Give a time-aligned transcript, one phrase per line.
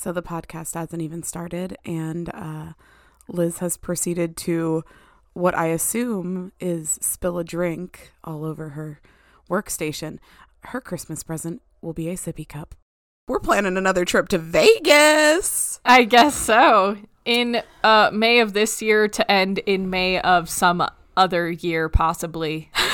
[0.00, 2.72] So the podcast hasn't even started, and uh,
[3.28, 4.82] Liz has proceeded to
[5.34, 9.02] what I assume is spill a drink all over her
[9.50, 10.18] workstation.
[10.60, 12.74] Her Christmas present will be a sippy cup.
[13.28, 15.80] We're planning another trip to Vegas.
[15.84, 16.96] I guess so.
[17.26, 20.82] In uh, May of this year to end in May of some
[21.14, 22.70] other year, possibly.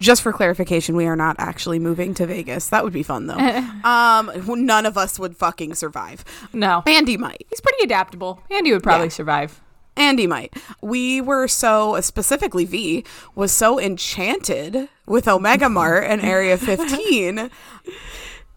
[0.00, 2.68] Just for clarification, we are not actually moving to Vegas.
[2.68, 3.36] That would be fun though.
[3.84, 4.30] um,
[4.66, 6.24] none of us would fucking survive.
[6.52, 6.82] No.
[6.86, 7.46] Andy might.
[7.50, 8.42] He's pretty adaptable.
[8.50, 9.10] Andy would probably Yeah.
[9.10, 9.60] survive.
[9.98, 10.52] Andy might.
[10.82, 13.04] We were so, specifically V,
[13.34, 17.50] was so enchanted with Omega Mart and Area 15.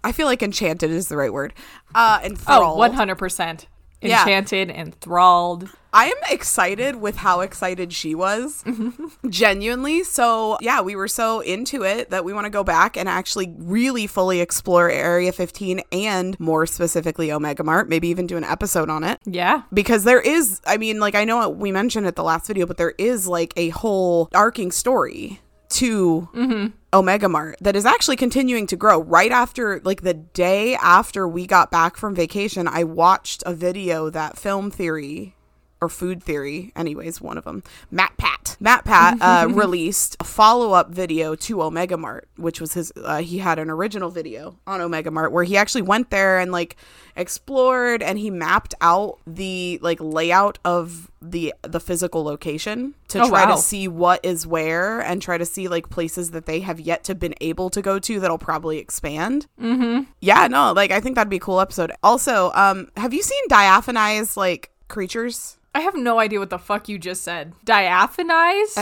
[0.03, 1.53] I feel like enchanted is the right word.
[1.95, 2.79] Uh, Oh, enthralled.
[2.93, 3.65] 100%.
[4.01, 4.21] Yeah.
[4.21, 5.69] Enchanted, enthralled.
[5.93, 8.63] I am excited with how excited she was.
[8.63, 9.29] Mm-hmm.
[9.29, 10.03] Genuinely.
[10.03, 13.53] So, yeah, we were so into it that we want to go back and actually
[13.57, 18.89] really fully explore Area 15 and more specifically Omega Mart, maybe even do an episode
[18.89, 19.19] on it.
[19.25, 19.63] Yeah.
[19.73, 22.77] because there is i mean like i know we mentioned it the last video but
[22.77, 26.67] there is like a whole arcing story to mm-hmm.
[26.93, 31.45] omega mart that is actually continuing to grow right after like the day after we
[31.45, 35.35] got back from vacation i watched a video that film theory
[35.81, 38.57] or food theory anyways one of them matt pat.
[38.59, 43.37] Matt pat uh, released a follow-up video to omega mart which was his uh, he
[43.39, 46.75] had an original video on omega mart where he actually went there and like
[47.15, 53.27] explored and he mapped out the like layout of the the physical location to Oh,
[53.27, 53.55] try wow.
[53.55, 57.03] to see what is where and try to see like places that they have yet
[57.05, 59.47] to been able to go to that'll probably expand.
[59.61, 60.03] Mm-hmm.
[60.21, 61.91] yeah no like i think that'd be a cool episode.
[62.03, 66.89] Also um have you seen diaphanized like creatures I have no idea what the fuck
[66.89, 67.53] you just said.
[67.63, 68.77] Diaphanized?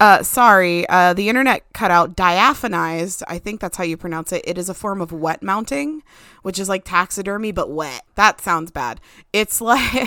[0.00, 2.14] Uh, sorry, uh, the internet cut out.
[2.14, 4.42] Diaphanized, I think that's how you pronounce it.
[4.46, 6.04] It is a form of wet mounting,
[6.42, 8.02] which is like taxidermy but wet.
[8.14, 9.00] That sounds bad.
[9.32, 10.06] It's like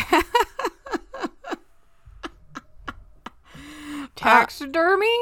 [4.16, 5.18] Taxidermy?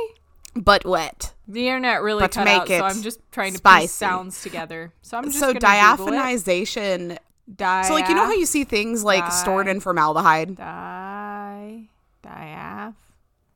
[0.55, 1.33] but wet.
[1.47, 3.83] The internet really But to cut make out, so I'm just trying to spicy.
[3.85, 4.93] piece sounds together.
[5.01, 7.17] So I'm just So diaphanization.
[7.55, 10.55] Dia- So like you know how you see things like stored in formaldehyde.
[10.55, 11.89] Di...
[12.23, 12.95] Diaph...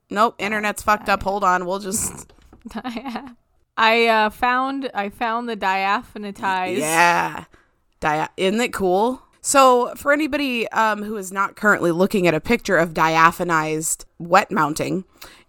[0.10, 1.24] Nope, internet's fucked up.
[1.24, 2.34] Hold on, we'll just
[2.70, 3.36] Diaph...
[3.78, 6.80] I uh, found I found the diaphanized.
[6.80, 7.46] Yeah.
[8.00, 9.22] Dia- isn't it cool?
[9.46, 14.52] So, for anybody um, who is not currently looking at a picture of diaphanized wet
[14.52, 15.04] mounting,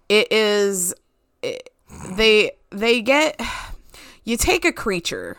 [0.09, 0.95] it is
[1.43, 1.71] it,
[2.17, 3.41] they they get
[4.25, 5.37] you take a creature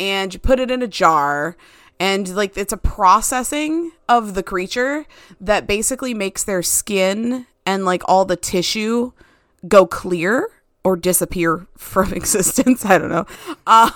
[0.00, 1.56] and you put it in a jar
[2.02, 5.06] and like it's a processing of the creature
[5.40, 9.12] that basically makes their skin and like all the tissue
[9.68, 10.50] go clear
[10.82, 12.84] or disappear from existence.
[12.84, 13.26] I don't know.
[13.68, 13.88] Uh,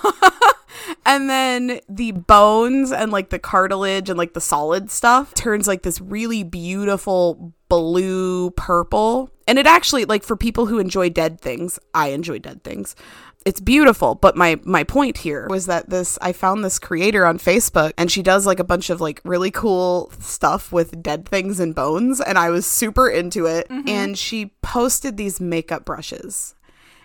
[1.05, 5.83] and then the bones and like the cartilage and like the solid stuff turns like
[5.83, 9.29] this really beautiful blue purple.
[9.49, 12.95] And it actually like for people who enjoy dead things, I enjoy dead things.
[13.47, 17.37] It's beautiful, but my my point here was that this I found this creator on
[17.37, 21.61] Facebook and she does like a bunch of like really cool stuff with dead things
[21.61, 23.87] and bones and I was super into it mm-hmm.
[23.87, 26.55] and she posted these makeup brushes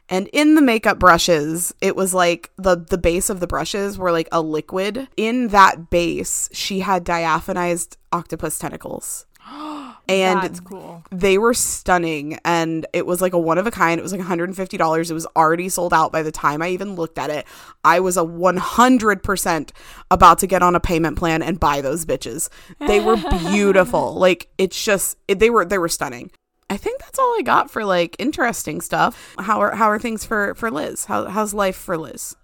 [0.08, 4.10] and in the makeup brushes, it was like the the base of the brushes were
[4.10, 5.06] like a liquid.
[5.16, 9.26] In that base, she had diaphanized octopus tentacles.
[10.21, 11.03] And That's cool.
[11.11, 13.99] they were stunning and it was like a one of a kind.
[13.99, 15.11] It was like $150.
[15.11, 17.47] It was already sold out by the time I even looked at it.
[17.84, 19.71] I was a 100%
[20.11, 22.49] about to get on a payment plan and buy those bitches.
[22.78, 24.15] They were beautiful.
[24.19, 26.31] like it's just it, they were they were stunning.
[26.71, 29.34] I think that's all I got for like interesting stuff.
[29.39, 31.05] How are how are things for for Liz?
[31.05, 32.34] How how's life for Liz?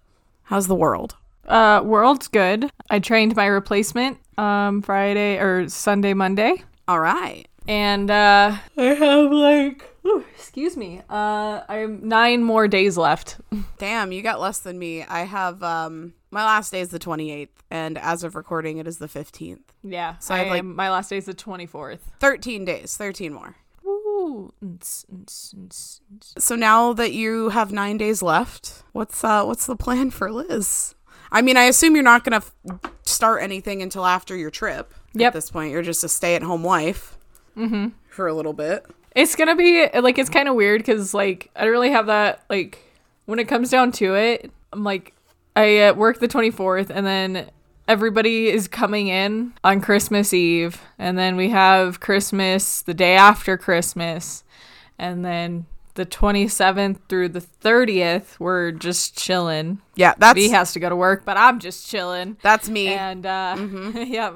[0.43, 1.15] How's the world?
[1.47, 2.69] Uh, world's good.
[2.91, 7.47] I trained my replacement um Friday or Sunday, Monday, All right.
[7.69, 13.37] And uh, I have like, ooh, excuse me, uh, I have nine more days left.
[13.77, 15.03] Damn, you got less than me.
[15.03, 18.97] I have um my last day is the 28th and as of recording it is
[18.97, 19.59] the 15th.
[19.83, 22.11] Yeah, So so I have, like- my last day is the twenty fourth.
[22.19, 23.55] 13 days, 13 more.
[23.85, 24.51] Ooh.
[26.37, 30.95] So now that you have 9 days left, what's uh what's the plan for Liz?
[31.31, 34.95] I mean, I assume you're not going to f- start anything until after your trip.
[35.19, 37.18] At this point, you're just a stay-at-home wife.
[37.59, 37.87] Mm-hmm.
[38.09, 38.85] For a little bit.
[39.15, 42.43] It's gonna be like it's kind of weird because like I don't really have that
[42.49, 42.79] like
[43.25, 44.51] when it comes down to it.
[44.71, 45.13] I'm like
[45.55, 47.49] I uh, work the 24th and then
[47.87, 53.57] everybody is coming in on Christmas Eve and then we have Christmas the day after
[53.57, 54.43] Christmas
[54.97, 55.65] and then
[55.95, 59.81] the 27th through the 30th, we're just chilling.
[59.95, 62.37] Yeah, that's V has to go to work, but I'm just chilling.
[62.41, 62.87] that's me.
[62.93, 64.03] And uh Mm-hmm.
[64.13, 64.33] yeah.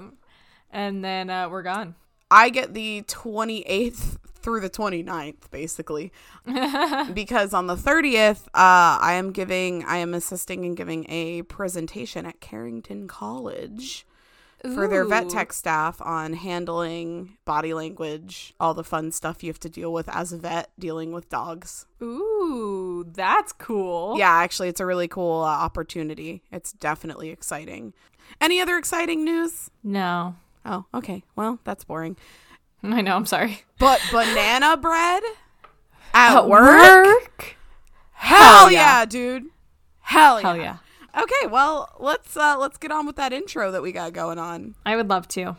[0.71, 1.95] And then uh we're gone.
[2.33, 6.11] I get the 28th through the 29th, basically.
[7.13, 12.25] because on the 30th, uh, I am giving, I am assisting in giving a presentation
[12.25, 14.07] at Carrington College
[14.63, 19.59] for their vet tech staff on handling body language, all the fun stuff you have
[19.59, 21.85] to deal with as a vet dealing with dogs.
[22.01, 24.17] Ooh, that's cool.
[24.17, 26.43] Yeah, actually, it's a really cool uh, opportunity.
[26.51, 27.93] It's definitely exciting.
[28.41, 29.69] Any other exciting news?
[29.83, 30.35] No.
[30.65, 31.23] Oh, okay.
[31.35, 32.15] Well, that's boring.
[32.83, 33.63] I know, I'm sorry.
[33.79, 35.23] But banana bread
[36.13, 37.05] at, At work?
[37.05, 37.55] work?
[38.13, 38.37] Hell,
[38.67, 38.99] Hell yeah.
[38.99, 39.05] yeah.
[39.05, 39.45] dude.
[40.01, 40.47] Hell yeah.
[40.47, 40.77] Hell yeah.
[41.21, 44.75] Okay, well, let's uh let's get on with that intro that we got going on.
[44.85, 45.57] I would love to.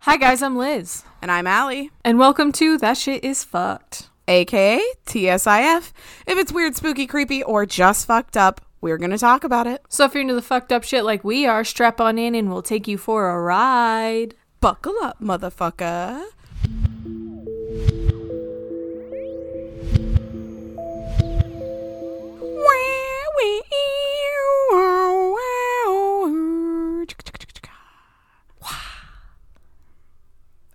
[0.00, 1.02] Hi guys, I'm Liz.
[1.22, 4.08] And I'm Allie, And welcome to That Shit Is Fucked.
[4.28, 5.92] aka TSIF.
[6.26, 9.82] If it's weird, spooky, creepy, or just fucked up, we're gonna talk about it.
[9.88, 12.50] So if you're into the fucked up shit like we are, strap on in and
[12.50, 14.34] we'll take you for a ride.
[14.64, 16.24] Buckle up, motherfucker.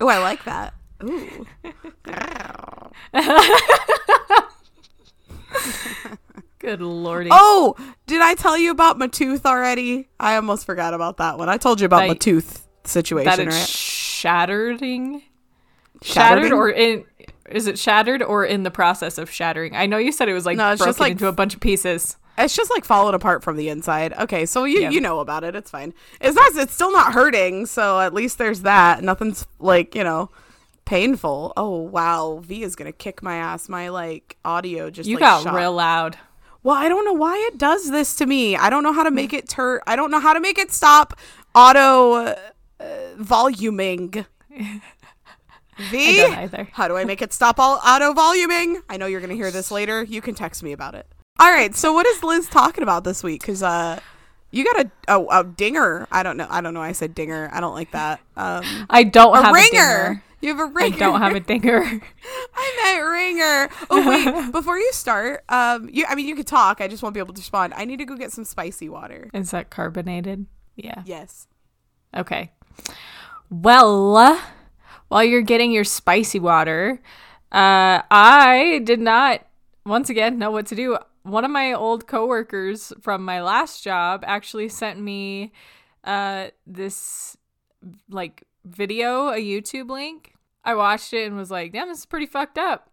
[0.01, 0.74] Oh, I like that.
[1.03, 1.45] Ooh.
[6.59, 7.30] Good lordy.
[7.33, 7.75] Oh,
[8.06, 10.09] did I tell you about my tooth already?
[10.19, 11.50] I almost forgot about that one.
[11.50, 13.67] I told you about my tooth situation, that it's right?
[13.67, 15.23] shattering.
[16.01, 17.03] Shattered Shattered or in
[17.49, 19.75] is it shattered or in the process of shattering?
[19.75, 21.53] I know you said it was like No, it's broken just like- into a bunch
[21.53, 22.15] of pieces.
[22.37, 24.13] It's just like falling apart from the inside.
[24.13, 24.91] Okay, so you Yeah.
[24.91, 25.55] you know about it.
[25.55, 25.93] It's fine.
[26.21, 26.55] It's not.
[26.55, 27.65] It's still not hurting.
[27.65, 29.03] So at least there's that.
[29.03, 30.29] Nothing's like you know
[30.85, 31.51] painful.
[31.57, 33.67] Oh wow, V is gonna kick my ass.
[33.67, 35.53] My like audio just You like, got shot.
[35.53, 36.17] real loud.
[36.63, 38.55] Well, I don't know why it does this to me.
[38.55, 39.81] I don't know how to make it turn.
[39.85, 41.19] I don't know how to make it stop
[41.53, 42.35] auto
[42.79, 42.85] uh,
[43.17, 44.25] voluming.
[45.91, 46.67] V, I don't either.
[46.73, 48.81] how do I make it stop all auto voluming?
[48.89, 50.03] I know you're gonna hear this later.
[50.03, 51.07] You can text me about it.
[51.39, 51.73] All right.
[51.73, 53.41] So what is Liz talking about this week?
[53.41, 53.99] Because uh,
[54.51, 56.05] you got a, a a dinger.
[56.11, 56.47] I don't know.
[56.49, 56.81] I don't know.
[56.81, 57.49] I said dinger.
[57.53, 58.19] I don't like that.
[58.35, 59.67] Um, I don't a have ringer.
[59.67, 60.23] a dinger.
[60.41, 60.95] You have a ringer.
[60.95, 61.81] I don't have a dinger.
[62.55, 63.69] I meant ringer.
[63.89, 66.81] Oh wait, before you start, um, you I mean you could talk.
[66.81, 67.73] I just won't be able to respond.
[67.75, 69.29] I need to go get some spicy water.
[69.33, 70.45] Is that carbonated?
[70.75, 71.03] Yeah.
[71.05, 71.47] Yes.
[72.15, 72.51] Okay.
[73.49, 74.39] Well,
[75.07, 77.01] while you're getting your spicy water,
[77.51, 79.45] uh, I did not
[79.85, 80.97] once again know what to do.
[81.23, 85.51] One of my old coworkers from my last job actually sent me
[86.03, 87.37] uh, this
[88.09, 90.35] like video, a YouTube link.
[90.63, 92.91] I watched it and was like, "Damn, this is pretty fucked up."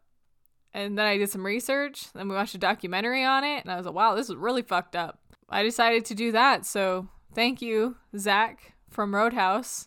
[0.72, 2.12] And then I did some research.
[2.12, 4.62] Then we watched a documentary on it, and I was like, "Wow, this is really
[4.62, 6.64] fucked up." I decided to do that.
[6.64, 9.86] So thank you, Zach from Roadhouse.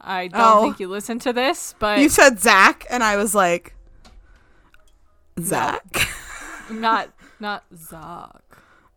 [0.00, 0.62] I don't Oh.
[0.62, 3.74] think you listened to this, but You said Zach, and I was like,
[5.40, 6.08] Zach.
[6.70, 7.10] not
[7.40, 8.40] not Zach.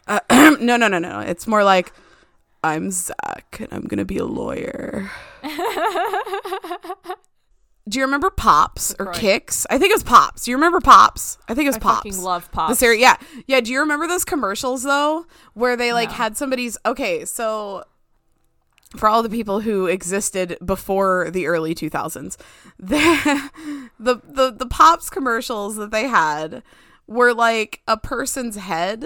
[0.08, 0.20] Uh,
[0.62, 1.20] no, no, no, no.
[1.20, 1.92] It's more like
[2.64, 5.10] I'm Zach, and I'm gonna be a lawyer.
[7.88, 9.08] Do you remember Pops or.
[9.14, 9.66] Kicks?
[9.72, 10.46] I think it was Pops.
[10.46, 11.40] Do you remember Pops?
[11.48, 11.98] I think it was I Pops.
[12.10, 13.16] fucking love The series, yeah,
[13.48, 13.62] yeah.
[13.62, 15.26] Do you remember those commercials though,
[15.56, 16.16] where they like No.
[16.16, 16.78] had somebody's?
[16.86, 17.84] Okay, so
[18.98, 22.38] for all the people who existed before the early two thousands,
[22.80, 23.50] the,
[24.00, 26.64] the the the pops commercials that they had
[27.08, 29.06] were like a person's head,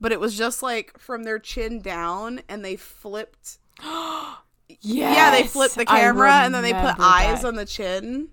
[0.00, 3.58] but it was just like from their chin down, and they flipped.
[4.80, 8.28] Yeah, they flipped the camera, and then they put remember eyes on the chin.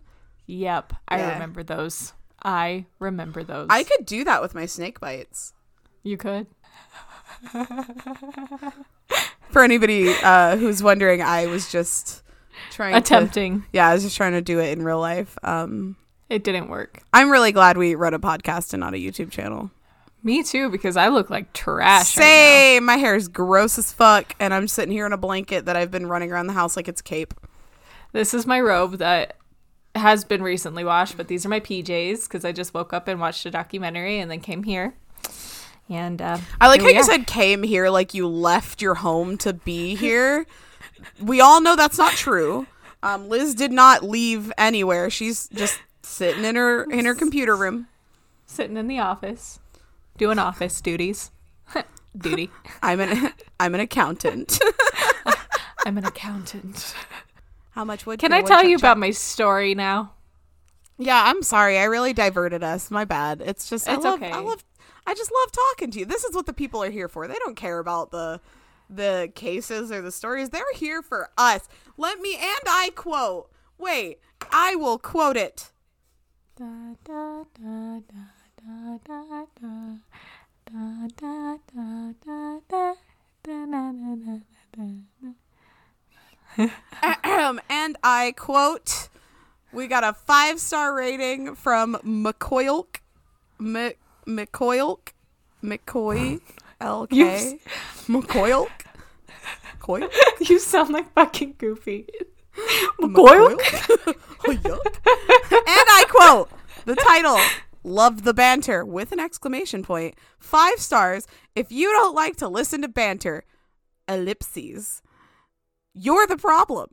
[0.47, 1.33] Yep, I Yeah.
[1.33, 2.13] remember those.
[2.43, 3.67] I remember those.
[3.69, 5.53] I could do that with my snake bites.
[6.01, 6.47] You could.
[9.49, 12.23] For anybody uh, who's wondering, I was just
[12.71, 13.65] trying to Attempting.
[13.71, 15.37] Yeah, I was just trying to do it in real life.
[15.43, 15.95] Um,
[16.29, 17.01] It didn't work.
[17.13, 19.69] I'm really glad we run a podcast and not a YouTube channel.
[20.23, 22.15] Me too, because I look like trash.
[22.17, 22.85] right Same.
[22.85, 25.91] My hair is gross as fuck, and I'm sitting here in a blanket that I've
[25.91, 27.33] been running around the house like it's cape.
[28.13, 29.37] This is my robe that
[29.95, 33.19] has been recently washed, but these are my PJs because I just woke up and
[33.19, 34.95] watched a documentary and then came here.
[35.89, 37.03] And uh, I like how you are.
[37.03, 40.45] said came here like you left your home to be here.
[41.21, 42.67] we all know that's not true.
[43.03, 45.09] Um, Liz did not leave anywhere.
[45.09, 47.87] She's just sitting in her in her computer room.
[48.45, 49.59] sitting in the office
[50.17, 51.31] doing office duties.
[52.17, 52.49] Duty.
[52.81, 54.59] I'm an I'm an accountant.
[55.85, 56.93] I'm an accountant.
[57.71, 60.13] How much would Can I tell you about my story now?
[60.99, 61.79] Yeah, I'm sorry.
[61.79, 62.91] I really diverted us.
[62.91, 63.41] My bad.
[63.41, 64.31] It's just I It's love okay.
[64.31, 64.63] I love
[65.05, 66.05] I just love talking to you.
[66.05, 67.27] This is what the people are here for.
[67.27, 68.39] They don't care about the
[68.89, 70.49] the cases or the stories.
[70.49, 71.67] They're here for us.
[71.97, 73.49] Let me and I quote.
[73.77, 74.19] Wait,
[74.51, 75.71] I will quote it.
[76.55, 79.97] Da, da, da, da, da, da, da.
[80.65, 82.13] Da, da, da,
[82.65, 82.93] da,
[87.69, 89.09] and I quote,
[89.71, 93.01] we got a five star rating from McCoylk.
[94.27, 95.09] M- McCoylk.
[95.63, 96.41] McCoy.
[96.81, 97.59] LK.
[98.07, 98.69] McCoylk.
[99.79, 100.09] Coil?
[100.39, 102.07] You sound like fucking goofy.
[103.01, 103.59] McCoylk?
[103.59, 104.85] Yuck.
[105.51, 106.49] and I quote
[106.85, 107.37] the title
[107.83, 110.15] Love the banter with an exclamation point.
[110.39, 111.27] Five stars.
[111.53, 113.43] If you don't like to listen to banter,
[114.07, 115.01] ellipses.
[115.93, 116.87] You're the problem.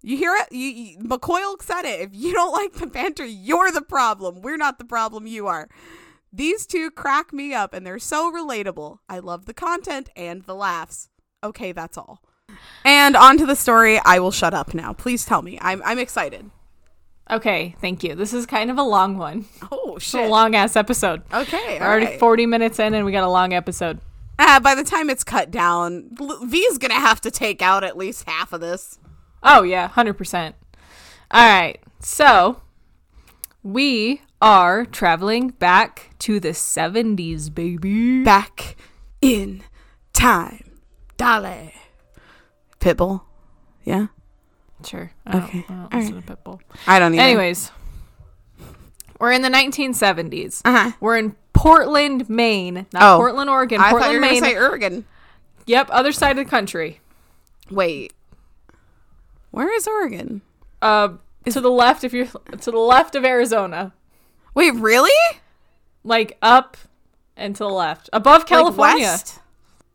[0.00, 0.52] You hear it?
[0.52, 2.00] You, you, McCoy said it.
[2.00, 4.42] If you don't like the banter, you're the problem.
[4.42, 5.26] We're not the problem.
[5.26, 5.68] You are.
[6.32, 8.98] These two crack me up and they're so relatable.
[9.08, 11.08] I love the content and the laughs.
[11.42, 12.22] Okay, that's all.
[12.84, 13.98] And on to the story.
[14.04, 14.92] I will shut up now.
[14.92, 15.58] Please tell me.
[15.60, 16.50] I'm I'm excited.
[17.30, 18.14] Okay, thank you.
[18.14, 19.44] This is kind of a long one.
[19.70, 20.30] Oh It's a shit.
[20.30, 21.22] long ass episode.
[21.32, 22.20] okay, We're already alright.
[22.20, 24.00] 40 minutes in and we got a long episode.
[24.38, 26.10] Ah, by the time it's cut down,
[26.44, 28.98] V's gonna have to take out at least half of this.
[29.42, 30.54] Oh, yeah, 100%.
[31.30, 32.62] All right, so
[33.62, 38.22] we are traveling back to the 70s, baby.
[38.22, 38.76] Back
[39.20, 39.62] in
[40.12, 40.70] time.
[41.16, 41.70] Dale.
[42.80, 43.22] Pitbull.
[43.84, 44.06] Yeah.
[44.84, 45.10] Sure.
[45.26, 46.60] I don't, Okay, I don't all listen to Pitbull.
[46.86, 47.24] I don't even.
[47.24, 47.72] Anyways,
[49.18, 50.62] we're in the 1970s.
[50.64, 50.92] Uh huh.
[51.00, 52.86] We're in Portland, Maine.
[52.92, 53.80] Not Oh, Portland, Oregon.
[53.80, 54.42] I thought Portland, you were Maine.
[54.42, 55.04] say Oregon.
[55.66, 57.00] yep, other side of the country.
[57.70, 58.12] Wait.
[59.50, 60.42] Where is Oregon?
[60.80, 61.14] Uh,
[61.46, 63.92] to the left if you're to the left of Arizona.
[64.54, 65.10] Wait, really?
[66.04, 66.76] Like up
[67.36, 68.10] and to the left.
[68.12, 69.04] Above California.
[69.06, 69.38] Like west?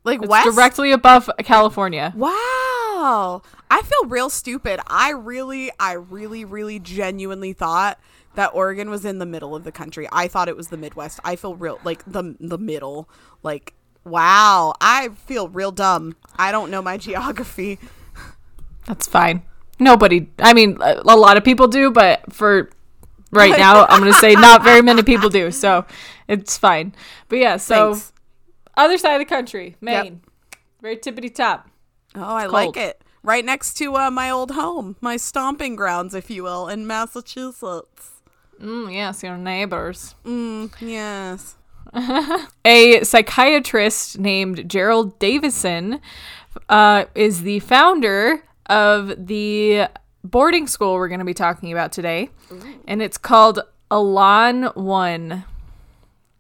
[0.03, 0.45] Like It's west?
[0.45, 2.13] directly above California.
[2.15, 3.41] Wow.
[3.69, 4.79] I feel real stupid.
[4.87, 7.99] I really, I really, really genuinely thought
[8.35, 10.07] that Oregon was in the middle of the country.
[10.11, 11.19] I thought it was the Midwest.
[11.23, 13.09] I feel real like the the middle.
[13.43, 13.73] Like
[14.05, 14.73] wow.
[14.81, 16.15] I feel real dumb.
[16.37, 17.79] I don't know my geography.
[18.85, 19.43] That's fine.
[19.79, 22.69] Nobody, I mean, a a lot of people do, but for
[23.33, 25.51] right now, I'm going to say not very many people do.
[25.51, 25.85] So
[26.27, 26.93] it's fine.
[27.29, 28.13] But yeah, so Thanks.
[28.75, 30.21] other side of the country, Maine.
[30.81, 31.69] Very tippity top.
[32.15, 32.53] Oh, I cold.
[32.53, 33.01] like it.
[33.23, 38.21] Right next to uh, my old home, my stomping grounds, if you will, in Massachusetts.
[38.61, 40.15] Mm, yes, your neighbors.
[40.25, 41.55] Mm, yes.
[42.65, 46.01] A psychiatrist named Gerald Davidson
[46.69, 49.87] uh, is the founder of the
[50.23, 52.29] boarding school we're going to be talking about today,
[52.87, 53.59] and it's called
[53.91, 55.45] Elan One.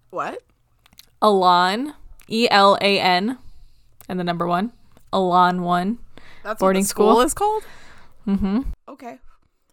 [0.09, 0.41] What?
[1.21, 1.93] Elan,
[2.27, 3.37] E L A N,
[4.09, 4.71] and the number one,
[5.13, 5.99] Elan One.
[6.43, 7.21] That's Boarding school school?
[7.21, 7.63] is called.
[8.27, 8.61] Mm-hmm.
[8.89, 9.17] Okay.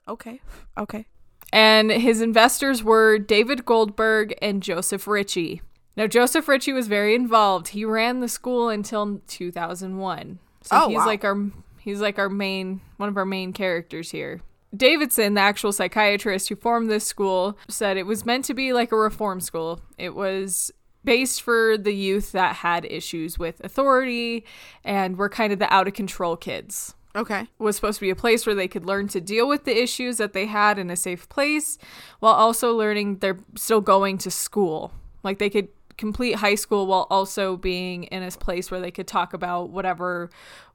[0.08, 0.40] Okay.
[0.78, 1.06] Okay.
[1.52, 5.62] And his investors were David Goldberg and Joseph Ricci.
[5.96, 7.68] Now, Joseph Ricci was very involved.
[7.68, 10.38] He ran the school until 2001.
[10.62, 11.06] So Oh, he's wow.
[11.06, 11.36] like our
[11.80, 14.40] he's like our main one of our main characters here.
[14.76, 18.92] Davidson, the actual psychiatrist who formed this school, said it was meant to be like
[18.92, 19.80] a reform school.
[19.98, 20.70] It was
[21.04, 24.44] based for the youth that had issues with authority
[24.84, 27.48] and were kind of the out of control kids Okay.
[27.58, 30.18] was supposed to be a place where they could learn to deal with the issues
[30.18, 31.78] that they had in a safe place
[32.20, 34.92] while also learning they're still going to school.
[35.22, 35.68] Like they could
[36.00, 40.30] complete high school while also being in a place where they could talk about whatever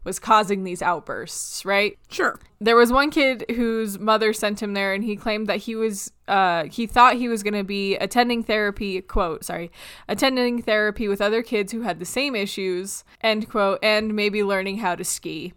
[0.06, 1.98] was causing these outbursts, right?
[2.10, 2.40] Sure.
[2.62, 6.12] There was one kid whose mother sent him there and he claimed that he was
[6.28, 9.72] uh he thought he was going to be attending therapy quote sorry
[10.08, 14.78] attending therapy with other kids who had the same issues end quote and maybe learning
[14.78, 15.54] how to ski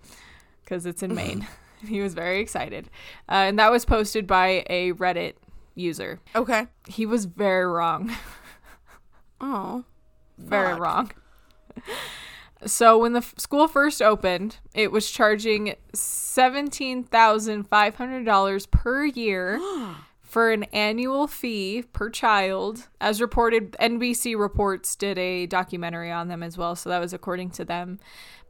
[0.64, 1.46] because it's in Maine.
[1.86, 2.86] he was very excited.
[3.28, 5.34] Uh, and that was posted by a Reddit
[5.74, 6.20] user.
[6.34, 6.66] Okay.
[6.86, 8.14] He was very wrong.
[9.40, 9.84] Oh.
[10.38, 10.80] very Fuck.
[10.80, 11.10] wrong.
[12.66, 19.60] So when the f- school first opened, it was charging $17,500 per year
[20.22, 22.88] for an annual fee per child.
[23.00, 27.50] As reported, NBC Reports did a documentary on them as well, so that was according
[27.50, 28.00] to them.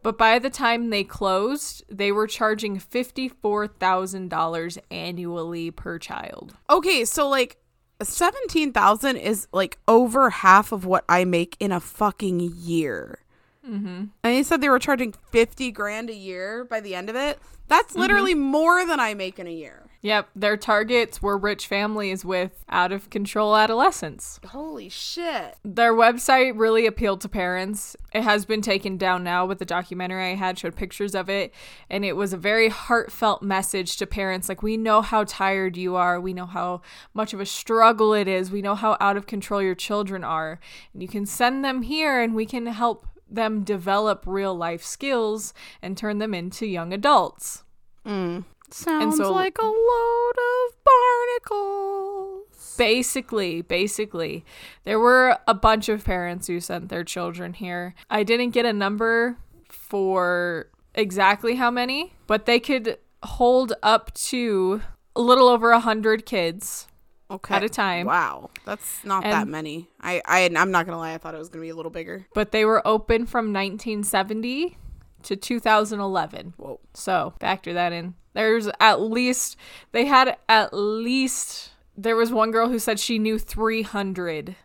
[0.03, 6.55] But by the time they closed, they were charging $54,000 annually per child.
[6.71, 7.59] Okay, so like
[8.03, 13.21] seventeen thousand is like over half of what I make in a fucking year.
[13.69, 14.05] Mm-hmm.
[14.25, 17.39] And he said they were charging fifty grand a year by the end of it.
[17.69, 19.85] That's literally more than I make in a year.
[20.01, 24.39] Yep, their targets were rich families with out of control adolescents.
[24.47, 25.57] Holy shit.
[25.65, 27.97] Their website really appealed to parents.
[28.15, 31.53] It has been taken down now, but the documentary I had showed pictures of it,
[31.91, 35.97] and it was a very heartfelt message to parents like, we know how tired you
[35.97, 36.81] are, we know how
[37.13, 40.61] much of a struggle it is, we know how out of control your children are,
[40.95, 45.53] and you can send them here and we can help them develop real life skills
[45.83, 47.65] and turn them into young adults.
[48.07, 48.45] Mm.
[48.71, 52.75] Sounds so- like a load of barnacles.
[52.77, 54.45] Basically, basically,
[54.85, 57.95] there were a bunch of parents who sent their children here.
[58.09, 59.37] I didn't get a number
[59.69, 64.83] for exactly how many, but they could hold up to
[65.17, 66.87] a little over a hundred kids.
[67.31, 67.55] Okay.
[67.55, 68.07] At a time.
[68.07, 68.51] Wow.
[68.65, 69.89] That's not that many.
[70.01, 72.27] I, I I'm not gonna lie, I thought it was gonna be a little bigger.
[72.35, 74.79] But they were open from 1970
[75.25, 76.55] to 2011.
[76.57, 76.81] Whoa.
[76.95, 78.15] So factor that in.
[78.33, 79.57] There's at least
[79.93, 84.57] they had at least there was one girl who said she knew 300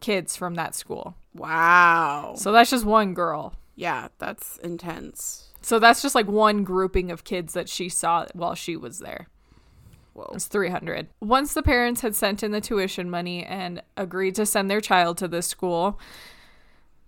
[0.00, 1.16] kids from that school.
[1.34, 2.34] Wow.
[2.36, 3.54] So that's just one girl.
[3.74, 5.52] Yeah, that's intense.
[5.62, 9.28] So that's just like one grouping of kids that she saw while she was there.
[10.14, 10.32] Whoa.
[10.34, 11.08] It's 300.
[11.20, 15.18] Once the parents had sent in the tuition money and agreed to send their child
[15.18, 15.98] to this school,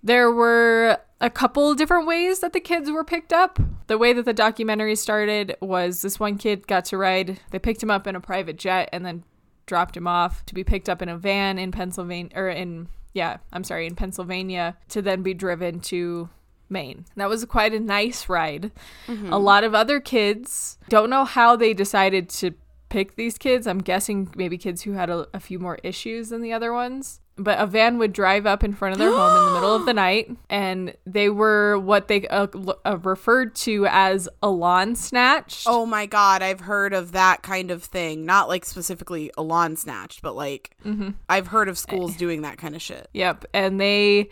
[0.02, 3.59] there were a couple different ways that the kids were picked up.
[3.88, 7.83] The way that the documentary started was this one kid got to ride, they picked
[7.83, 9.25] him up in a private jet and then
[9.66, 13.38] dropped him off to be picked up in a van in Pennsylvania or in yeah,
[13.52, 16.28] I'm sorry, in Pennsylvania to then be driven to
[16.69, 17.04] Maine.
[17.16, 18.71] That was quite a nice ride.
[19.09, 19.33] Mm-hmm.
[19.33, 22.52] A lot of other kids don't know how they decided to
[22.90, 23.66] pick these kids.
[23.66, 27.20] I'm guessing maybe kids who had a, a few more issues than the other ones.
[27.37, 29.87] But a van would drive up in front of their home in the middle of
[29.87, 32.49] the night, and they were what they uh,
[32.85, 35.64] uh, referred to as a lawn snatched.
[35.66, 38.26] Oh my god, I've heard of that kind of thing.
[38.26, 41.11] Not like specifically a lawn snatched, but like Mm-hmm.
[41.30, 43.09] I've heard of schools doing that kind of shit.
[43.14, 43.47] Yep.
[43.54, 44.28] And they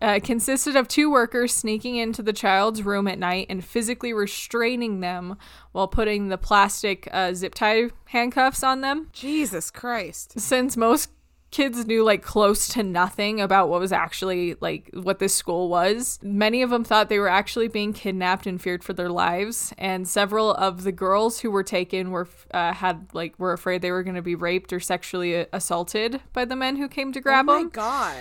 [0.00, 5.00] uh, consisted of two workers sneaking into the child's room at night and physically restraining
[5.00, 5.36] them
[5.72, 9.08] while putting the plastic uh, zip tie handcuffs on them.
[9.12, 10.38] Jesus Christ.
[10.40, 11.10] Since most
[11.50, 16.18] kids knew like close to nothing about what was actually like what this school was,
[16.22, 19.72] many of them thought they were actually being kidnapped and feared for their lives.
[19.78, 23.90] And several of the girls who were taken were uh, had like were afraid they
[23.90, 27.48] were going to be raped or sexually assaulted by the men who came to grab
[27.48, 27.64] oh them.
[27.64, 28.16] my god.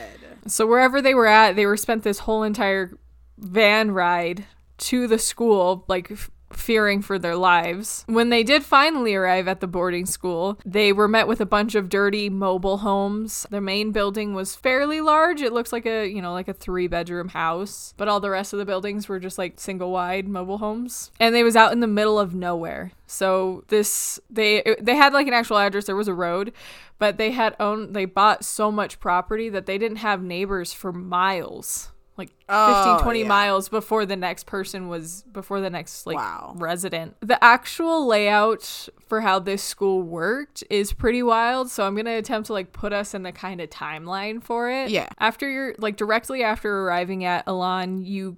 [0.47, 2.91] So wherever they were at, they were spent this whole entire
[3.37, 4.45] van ride
[4.77, 6.11] to the school, like
[6.51, 8.03] fearing for their lives.
[8.07, 11.75] When they did finally arrive at the boarding school, they were met with a bunch
[11.75, 13.45] of dirty mobile homes.
[13.49, 15.41] The main building was fairly large.
[15.41, 18.59] It looks like a, you know, like a three-bedroom house, but all the rest of
[18.59, 21.11] the buildings were just like single-wide mobile homes.
[21.19, 22.91] And they was out in the middle of nowhere.
[23.07, 26.53] So this they they had like an actual address, there was a road,
[26.99, 30.91] but they had owned they bought so much property that they didn't have neighbors for
[30.91, 33.27] miles like 15 Oh, 20 yeah.
[33.27, 36.53] miles before the next person was before the next like Wow.
[36.57, 42.17] resident the actual layout for how this school worked is pretty wild so i'm gonna
[42.17, 45.09] attempt to like put us in the kind of timeline for it Yeah.
[45.19, 48.37] after you're like directly after arriving at Elan, you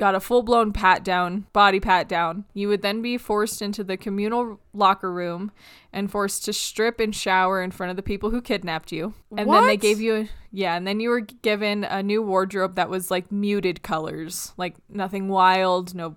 [0.00, 2.46] got a full blown pat down, body pat down.
[2.54, 5.52] You would then be forced into the communal locker room
[5.92, 9.12] and forced to strip and shower in front of the people who kidnapped you.
[9.36, 12.88] And then they gave you yeah, and then you were given a new wardrobe that
[12.88, 16.16] was like muted colors, like nothing wild, no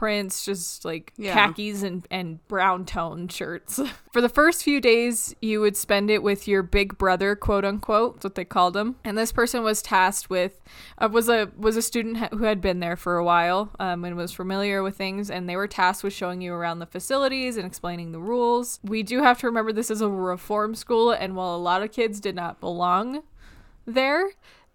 [0.00, 1.34] prints, just like Yeah.
[1.34, 3.78] khakis and, and brown tone shirts.
[4.12, 8.14] For the first few days, you would spend it with your big brother, quote unquote,
[8.14, 8.96] that's what they called him.
[9.04, 10.58] And this person was tasked with
[10.96, 14.04] uh, was a was a student ha- who had been there for a while um,
[14.06, 15.30] and was familiar with things.
[15.30, 18.80] And they were tasked with showing you around the facilities and explaining the rules.
[18.82, 21.92] We do have to remember this is a reform school, and while a lot of
[21.92, 23.22] kids did not belong
[23.86, 24.30] there,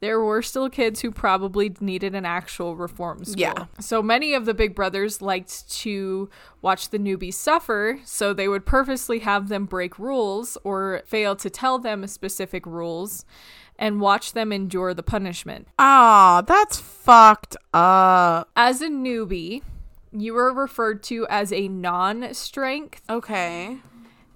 [0.05, 3.39] there were still kids who probably needed an actual reform school.
[3.39, 3.65] Yeah.
[3.79, 6.29] So many of the big brothers liked to
[6.61, 11.49] watch the newbies suffer, so they would purposely have them break rules or fail to
[11.49, 13.25] tell them specific rules
[13.79, 15.67] and watch them endure the punishment.
[15.79, 18.51] Oh, that's fucked up.
[18.55, 19.63] As a newbie,
[20.11, 23.79] you were referred to as a non strength Okay.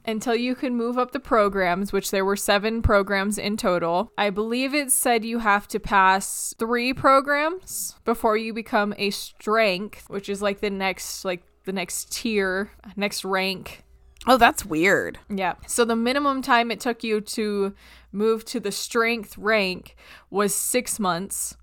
[0.10, 4.12] Until you can move up the programs, which there were seven programs in total.
[4.18, 10.10] I believe it said you have to pass three programs before you become a strength,
[10.10, 13.84] which is like the next like the next tier, next rank.
[14.28, 15.20] Oh, that's weird.
[15.30, 15.54] Yeah.
[15.68, 17.74] So the minimum time it took you to
[18.12, 19.96] move to the strength rank
[20.30, 21.56] was six months.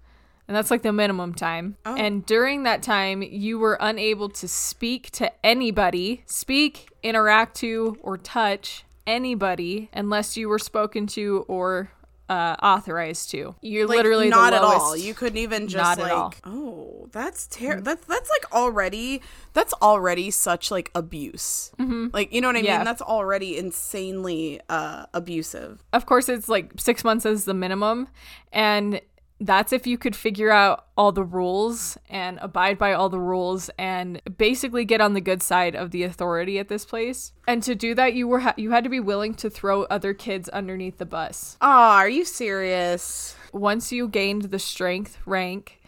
[0.48, 1.76] And that's like the minimum time.
[1.84, 1.96] Oh.
[1.96, 8.16] And during that time, you were unable to speak to anybody, speak, interact to, or
[8.16, 11.90] touch anybody unless you were spoken to or
[12.28, 13.54] uh, authorized to.
[13.60, 14.96] You're Like, literally not at all.
[14.96, 16.34] You couldn't even just Not at all.
[16.44, 17.84] Oh, that's terrible.
[17.84, 19.22] That's that's like already.
[19.52, 21.70] That's already such like abuse.
[21.78, 22.66] Like you know what I Mm-hmm.
[22.66, 22.76] Yeah.
[22.78, 22.84] mean?
[22.84, 25.82] That's already insanely uh abusive.
[25.92, 28.08] of course it's like six months is the minimum
[28.52, 29.00] and
[29.40, 33.70] that's if you could figure out all the rules and abide by all the rules
[33.78, 37.32] and basically get on the good side of the authority at this place.
[37.46, 40.14] And to do that you were ha- you had to be willing to throw other
[40.14, 41.56] kids underneath the bus.
[41.60, 43.36] Oh, are you serious?
[43.52, 45.80] once you gained the strength rank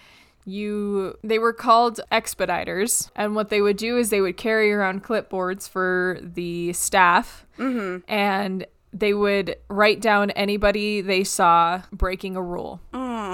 [0.45, 3.11] you they were called expediters.
[3.15, 7.45] And what they would do is they would carry around clipboards for the staff.
[7.59, 8.11] Mm-hmm.
[8.11, 12.81] And they would write down anybody they saw breaking a rule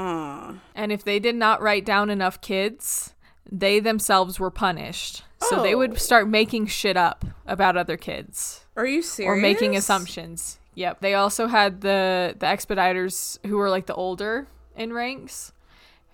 [0.05, 0.59] Oh.
[0.75, 3.15] and if they did not write down enough kids
[3.51, 5.79] they themselves were punished so they Oh.
[5.79, 9.31] would start making shit up about other kids Are you serious?
[9.31, 10.59] or making assumptions.
[10.77, 11.01] Yep.
[11.01, 15.53] They also had the the expediters who were like the older in ranks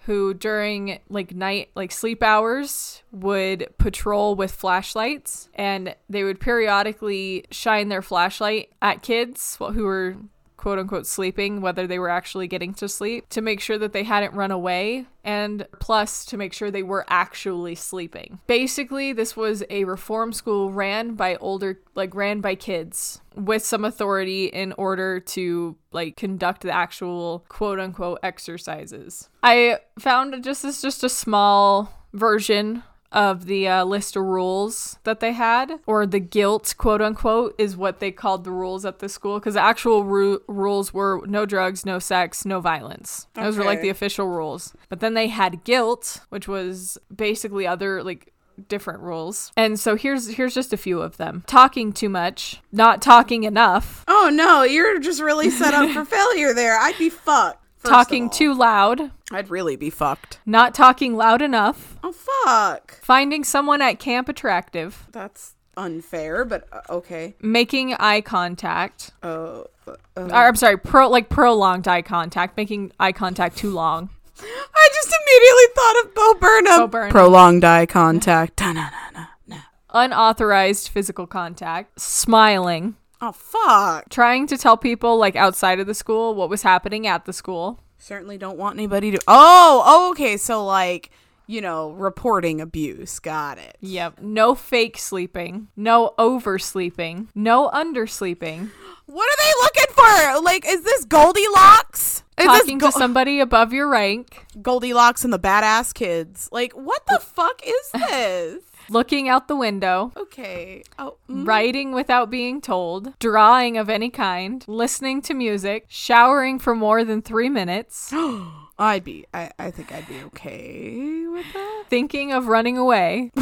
[0.06, 7.44] who during like night like sleep hours would patrol with flashlights and they would periodically
[7.50, 10.16] shine their flashlight at kids who were
[10.60, 14.02] quote unquote sleeping whether they were actually getting to sleep to make sure that they
[14.02, 18.40] hadn't run away and plus to make sure they were actually sleeping.
[18.46, 23.86] Basically this was a reform school ran by older like ran by kids with some
[23.86, 29.30] authority in order to like conduct the actual quote unquote exercises.
[29.42, 35.20] I found just this just a small version of the uh, list of rules that
[35.20, 39.08] they had, or the guilt, quote unquote, is what they called the rules at the
[39.08, 39.38] school.
[39.38, 43.26] Because the actual ru- rules were no drugs, no sex, no violence.
[43.34, 44.74] Those were like the official rules.
[44.88, 48.32] But then they had guilt, which was basically other like
[48.68, 49.52] different rules.
[49.56, 51.44] And so here's here's just a few of them.
[51.46, 56.52] Talking too much, not talking enough, Oh no, you're just really set up for failure
[56.52, 56.78] there.
[56.78, 57.64] I'd be fucked.
[57.80, 58.30] First talking all.
[58.30, 60.38] too loud, I'd really be fucked.
[60.46, 63.00] not talking loud enough, Oh fuck.
[63.02, 67.34] finding someone at camp attractive, That's unfair, but uh, okay.
[67.42, 69.10] making eye contact.
[69.22, 73.70] Oh, uh, uh, or I'm sorry, pro like prolonged eye contact, making eye contact too
[73.70, 74.10] long.
[74.42, 76.78] I just immediately thought of Bo Burnham.
[76.78, 77.10] Bo Burnham.
[77.10, 78.62] Prolonged eye contact.
[79.92, 84.08] Unauthorized physical contact, smiling, Oh fuck.
[84.08, 87.80] trying to tell people like outside of the school what was happening at the school.
[87.98, 89.18] Certainly don't want anybody to.
[89.28, 90.36] Oh, oh, okay.
[90.38, 91.10] So like,
[91.46, 93.18] you know, reporting abuse.
[93.18, 93.76] Got it.
[93.80, 94.20] Yep.
[94.22, 98.70] No fake sleeping, no oversleeping, no undersleeping,
[99.10, 100.40] What are they looking for?
[100.44, 102.22] Like, is this Goldilocks?
[102.38, 106.48] Is talking this to somebody above your rank, Goldilocks and the badass kids?
[106.52, 108.62] Like, what the fuck is this?
[108.90, 110.82] Looking out the window, Okay.
[110.98, 111.46] Oh, mm.
[111.46, 117.22] writing without being told, drawing of any kind, listening to music, showering for more than
[117.22, 118.12] three minutes,
[118.78, 119.26] I'd be.
[119.34, 121.84] I, I think I'd be okay with that.
[121.88, 123.30] thinking of running away.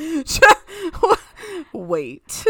[0.00, 0.40] Wait.
[1.72, 2.44] Wait.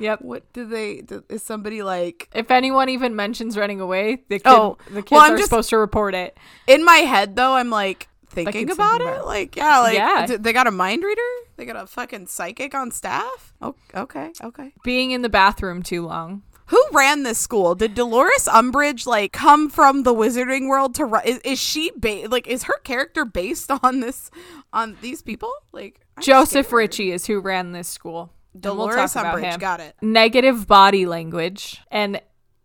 [0.00, 0.22] Yep.
[0.22, 1.00] what do they?
[1.02, 5.10] Do, is somebody like If anyone even mentions running away, the kid, Oh, the kids
[5.12, 6.36] well, are just- supposed to report it.
[6.66, 7.54] in my head though?
[7.54, 9.24] I'm like thinking about it.
[9.24, 10.26] Like, yeah, like Yeah.
[10.26, 11.20] d- they got a mind reader.
[11.56, 13.52] They got a fucking psychic on staff.
[13.60, 14.72] Oh, okay, okay.
[14.84, 16.42] Being in the bathroom too long.
[16.66, 17.74] Who ran this school?
[17.74, 21.22] Did Dolores Umbridge like come from the Wizarding World to run?
[21.24, 24.30] Is, is she ba- like is her character based on this
[24.72, 25.50] on these people?
[25.72, 26.78] Like I'm Joseph scared.
[26.78, 28.32] Ricci is who ran this school.
[28.52, 29.58] And we'll Dolores Umbridge.
[29.60, 29.94] Got it.
[30.02, 32.20] Negative body language and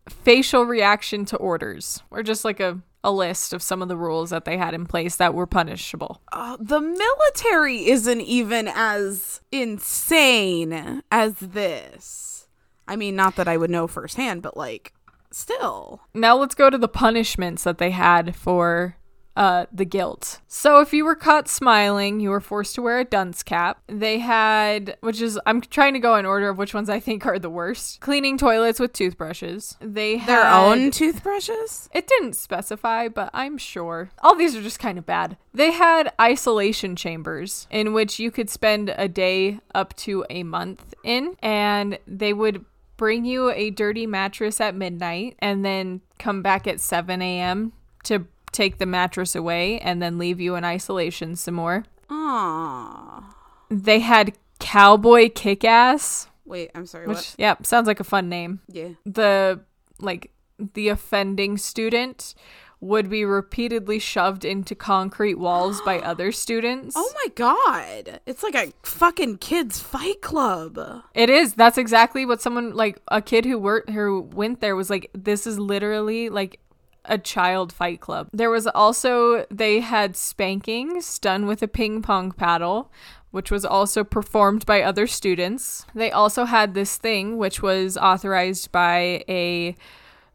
[0.10, 4.30] facial reaction to orders, or just like a, a list of some of the rules
[4.30, 6.22] that they had in place that were punishable.
[6.32, 12.48] Uh, the military isn't even as insane as this.
[12.88, 14.94] I mean, not that I would know firsthand, but like,
[15.32, 16.02] still.
[16.14, 18.98] Now let's go to the punishments that they had for
[19.36, 20.40] uh, the guilt.
[20.48, 23.82] So if you were caught smiling, you were forced to wear a dunce cap.
[23.88, 27.26] They had, which is, I'm trying to go in order of which ones I think
[27.26, 28.00] are the worst.
[28.00, 29.78] Cleaning toilets with toothbrushes.
[29.80, 31.90] They had Their own toothbrushes?
[31.94, 34.12] It didn't specify, but I'm sure.
[34.22, 35.38] All these are just kind of bad.
[35.54, 40.94] They had isolation chambers in which you could spend a day up to a month
[41.04, 42.66] in, and they would
[42.98, 47.74] bring you a dirty mattress at midnight and then come back at 7 a.m.
[48.04, 51.84] to take the mattress away and then leave you in isolation some more.
[52.10, 53.24] Aww.
[53.70, 57.08] They had Cowboy Kick Ass, Wait, I'm sorry.
[57.08, 57.36] which, what?
[57.38, 58.60] yeah, sounds like a fun name.
[58.68, 58.90] Yeah.
[59.06, 59.62] the
[60.00, 60.32] like
[60.74, 62.36] the offending student
[62.80, 66.96] would be repeatedly shoved into concrete walls by other students.
[66.98, 68.20] Oh my god.
[68.26, 70.78] It's like a fucking kids fight club.
[71.16, 71.54] It is.
[71.54, 75.48] That's exactly what someone like a kid who worked who went there was like this
[75.48, 76.60] is literally like
[77.06, 78.30] a child fight club.
[78.34, 82.92] There was also they had spankings done with a ping pong paddle,
[83.32, 85.86] which was also performed by other students.
[85.94, 89.76] They also had this thing which was authorized by a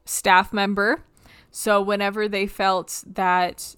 [0.04, 1.02] staff member.
[1.50, 3.76] So whenever they felt that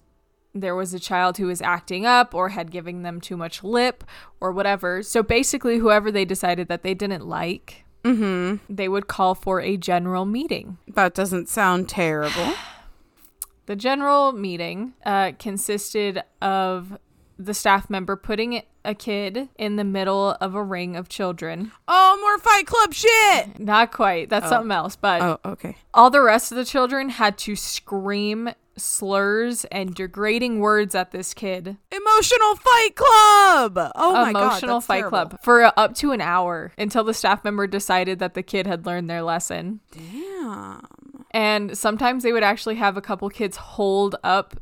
[0.53, 4.03] there was a child who was acting up or had given them too much lip
[4.41, 5.01] or whatever.
[5.01, 8.57] So basically whoever they decided that they didn't like, mm-hmm.
[8.67, 10.77] they would call for a general meeting.
[10.89, 12.53] That doesn't sound terrible.
[13.67, 16.97] The general meeting uh, consisted of
[17.37, 21.71] the staff member putting a kid in the middle of a ring of children.
[21.87, 23.59] oh, more fight club shit.
[23.59, 24.29] Not quite.
[24.29, 24.95] That's something else.
[24.95, 25.75] But Oh, okay.
[25.93, 31.33] all the rest of the children had to scream slurs and degrading words at this
[31.33, 31.77] kid.
[31.91, 33.91] Emotional fight club.
[33.95, 34.41] Oh my god.
[34.47, 35.09] Emotional fight terrible.
[35.09, 38.65] club for uh, up to an hour until the staff member decided that the kid
[38.65, 39.81] had learned their lesson.
[39.91, 40.81] Damn.
[41.31, 44.55] And sometimes they would actually have a couple kids hold up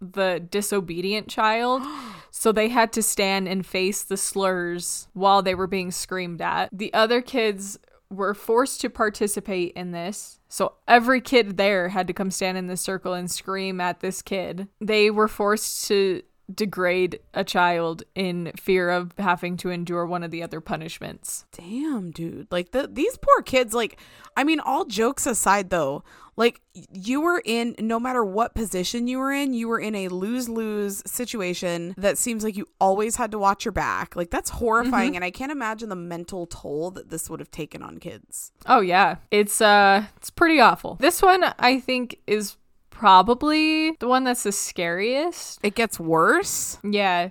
[0.00, 1.82] the disobedient child.
[2.32, 6.70] So they had to stand and face the slurs while they were being screamed at.
[6.72, 7.76] The other kids
[8.08, 10.38] were forced to participate in this.
[10.48, 14.22] So every kid there had to come stand in the circle and scream at this
[14.22, 14.68] kid.
[14.80, 16.22] They were forced to
[16.54, 21.44] degrade a child in fear of having to endure one of the other punishments.
[21.52, 22.48] Damn, dude.
[22.50, 23.98] Like the these poor kids like
[24.36, 26.04] I mean all jokes aside though,
[26.36, 30.08] like you were in no matter what position you were in, you were in a
[30.08, 34.16] lose-lose situation that seems like you always had to watch your back.
[34.16, 37.82] Like that's horrifying and I can't imagine the mental toll that this would have taken
[37.82, 38.52] on kids.
[38.66, 40.96] Oh yeah, it's uh it's pretty awful.
[41.00, 42.56] This one I think is
[43.00, 45.58] probably the one that's the scariest.
[45.62, 46.76] It gets worse.
[46.84, 47.30] Yeah.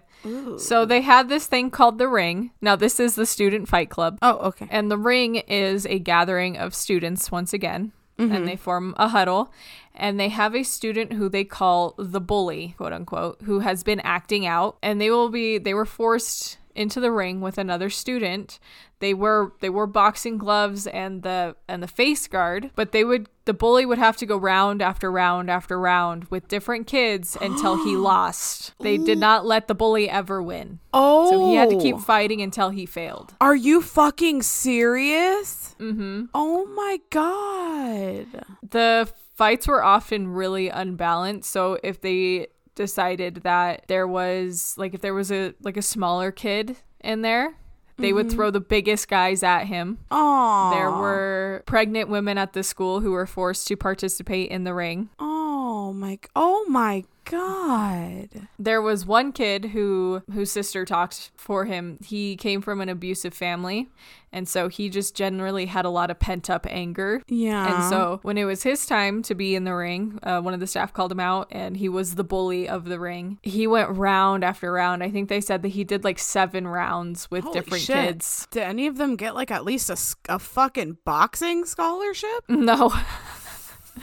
[0.58, 2.49] So they had this thing called the ring.
[2.60, 4.17] Now this is the student fight club.
[4.23, 4.67] Oh, okay.
[4.71, 7.91] And the ring is a gathering of students once again.
[8.17, 8.55] And they mm-hmm.
[8.55, 9.53] form a huddle.
[9.93, 13.99] And they have a student who they call the bully, quote unquote, who has been
[13.99, 14.77] acting out.
[14.82, 18.58] And they will be they were forced into the ring with another student.
[19.00, 23.28] They were they wore boxing gloves and the and the face guard, but they would
[23.44, 27.84] the bully would have to go round after round after round with different kids until
[27.84, 28.74] he lost.
[28.80, 30.80] They did not let the bully ever win.
[30.94, 31.30] Oh.
[31.30, 33.36] So he had to keep fighting until he failed.
[33.42, 35.76] Are you fucking serious?
[35.80, 36.26] Mm-hmm.
[36.34, 38.46] Oh my god.
[38.70, 41.50] The fights were often really unbalanced.
[41.50, 42.48] So if they
[42.80, 47.54] decided that there was like if there was a like a smaller kid in there,
[47.98, 48.54] they would throw mm-hmm.
[48.54, 50.00] the biggest guys at him.
[50.10, 50.72] Oh.
[50.74, 55.10] There were pregnant women at the school who were forced to participate in the ring.
[55.20, 58.48] Oh my oh my god.
[58.58, 61.98] There was one kid who whose sister talked for him.
[62.04, 63.88] He came from an abusive family,
[64.34, 67.22] and so he just generally had a lot of pent up anger.
[67.28, 67.76] Yeah.
[67.76, 70.60] And so when it was his time to be in the ring, uh, one of
[70.60, 73.38] the staff called him out, and he was the bully of the ring.
[73.44, 75.04] He went round after round.
[75.04, 77.96] I think they said that he did like seven rounds with Holy different shit.
[77.96, 78.48] kids.
[78.52, 82.30] Did any of them get like at least a, a fucking boxing scholarship?
[82.70, 82.92] No.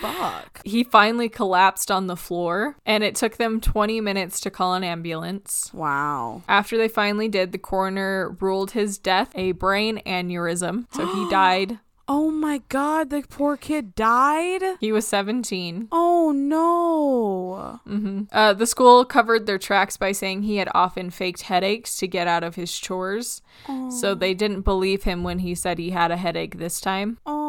[0.00, 0.60] Fuck.
[0.64, 4.84] He finally collapsed on the floor, and it took them 20 minutes to call an
[4.84, 5.70] ambulance.
[5.72, 6.42] Wow.
[6.48, 10.86] After they finally did, the coroner ruled his death a brain aneurysm.
[10.92, 11.78] So he died.
[12.08, 14.62] Oh my god, the poor kid died?
[14.78, 15.88] He was 17.
[15.90, 17.80] Oh no.
[18.30, 22.28] Uh, the school covered their tracks by saying he had often faked headaches to get
[22.28, 23.42] out of his chores.
[23.90, 27.18] So they didn't believe him when he said he had a headache this time.
[27.26, 27.45] Oh.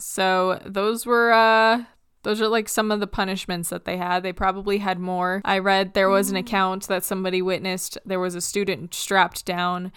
[0.00, 1.84] So those were uh
[2.22, 4.22] those are like some of the punishments that they had.
[4.22, 5.40] They probably had more.
[5.44, 7.96] I read there was an account that somebody witnessed.
[8.04, 9.90] There was a student strapped down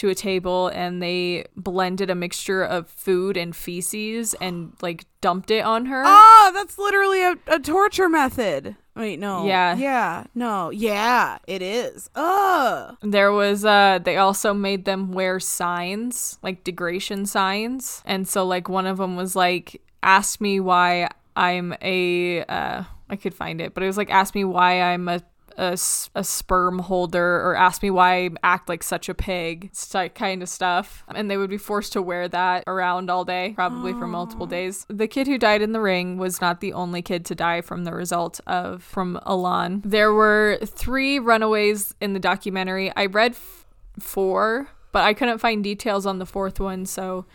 [0.00, 5.50] to a table and they blended a mixture of food and feces and like dumped
[5.50, 6.02] it on her.
[6.06, 8.76] Ah, that's literally a, a torture method.
[8.96, 9.46] Wait, no.
[9.46, 9.76] Yeah.
[9.76, 10.24] Yeah.
[10.34, 10.70] No.
[10.70, 12.08] Yeah, it is.
[12.14, 12.96] Ugh.
[13.02, 18.02] There was uh they also made them wear signs, like degradation signs.
[18.06, 23.16] And so like one of them was like ask me why I'm a uh I
[23.16, 25.20] could find it, but it was like ask me why I'm a
[25.60, 25.76] a,
[26.14, 29.70] a sperm holder or ask me why I act like such a pig
[30.14, 31.04] kind of stuff.
[31.14, 34.86] And they would be forced to wear that around all day probably for multiple days.
[34.88, 37.84] The kid who died in the ring was not the only kid to die from
[37.84, 42.90] the result of from Elan there were three runaways in the documentary.
[42.96, 43.66] I read f-
[43.98, 47.26] four but I couldn't find details on the fourth one so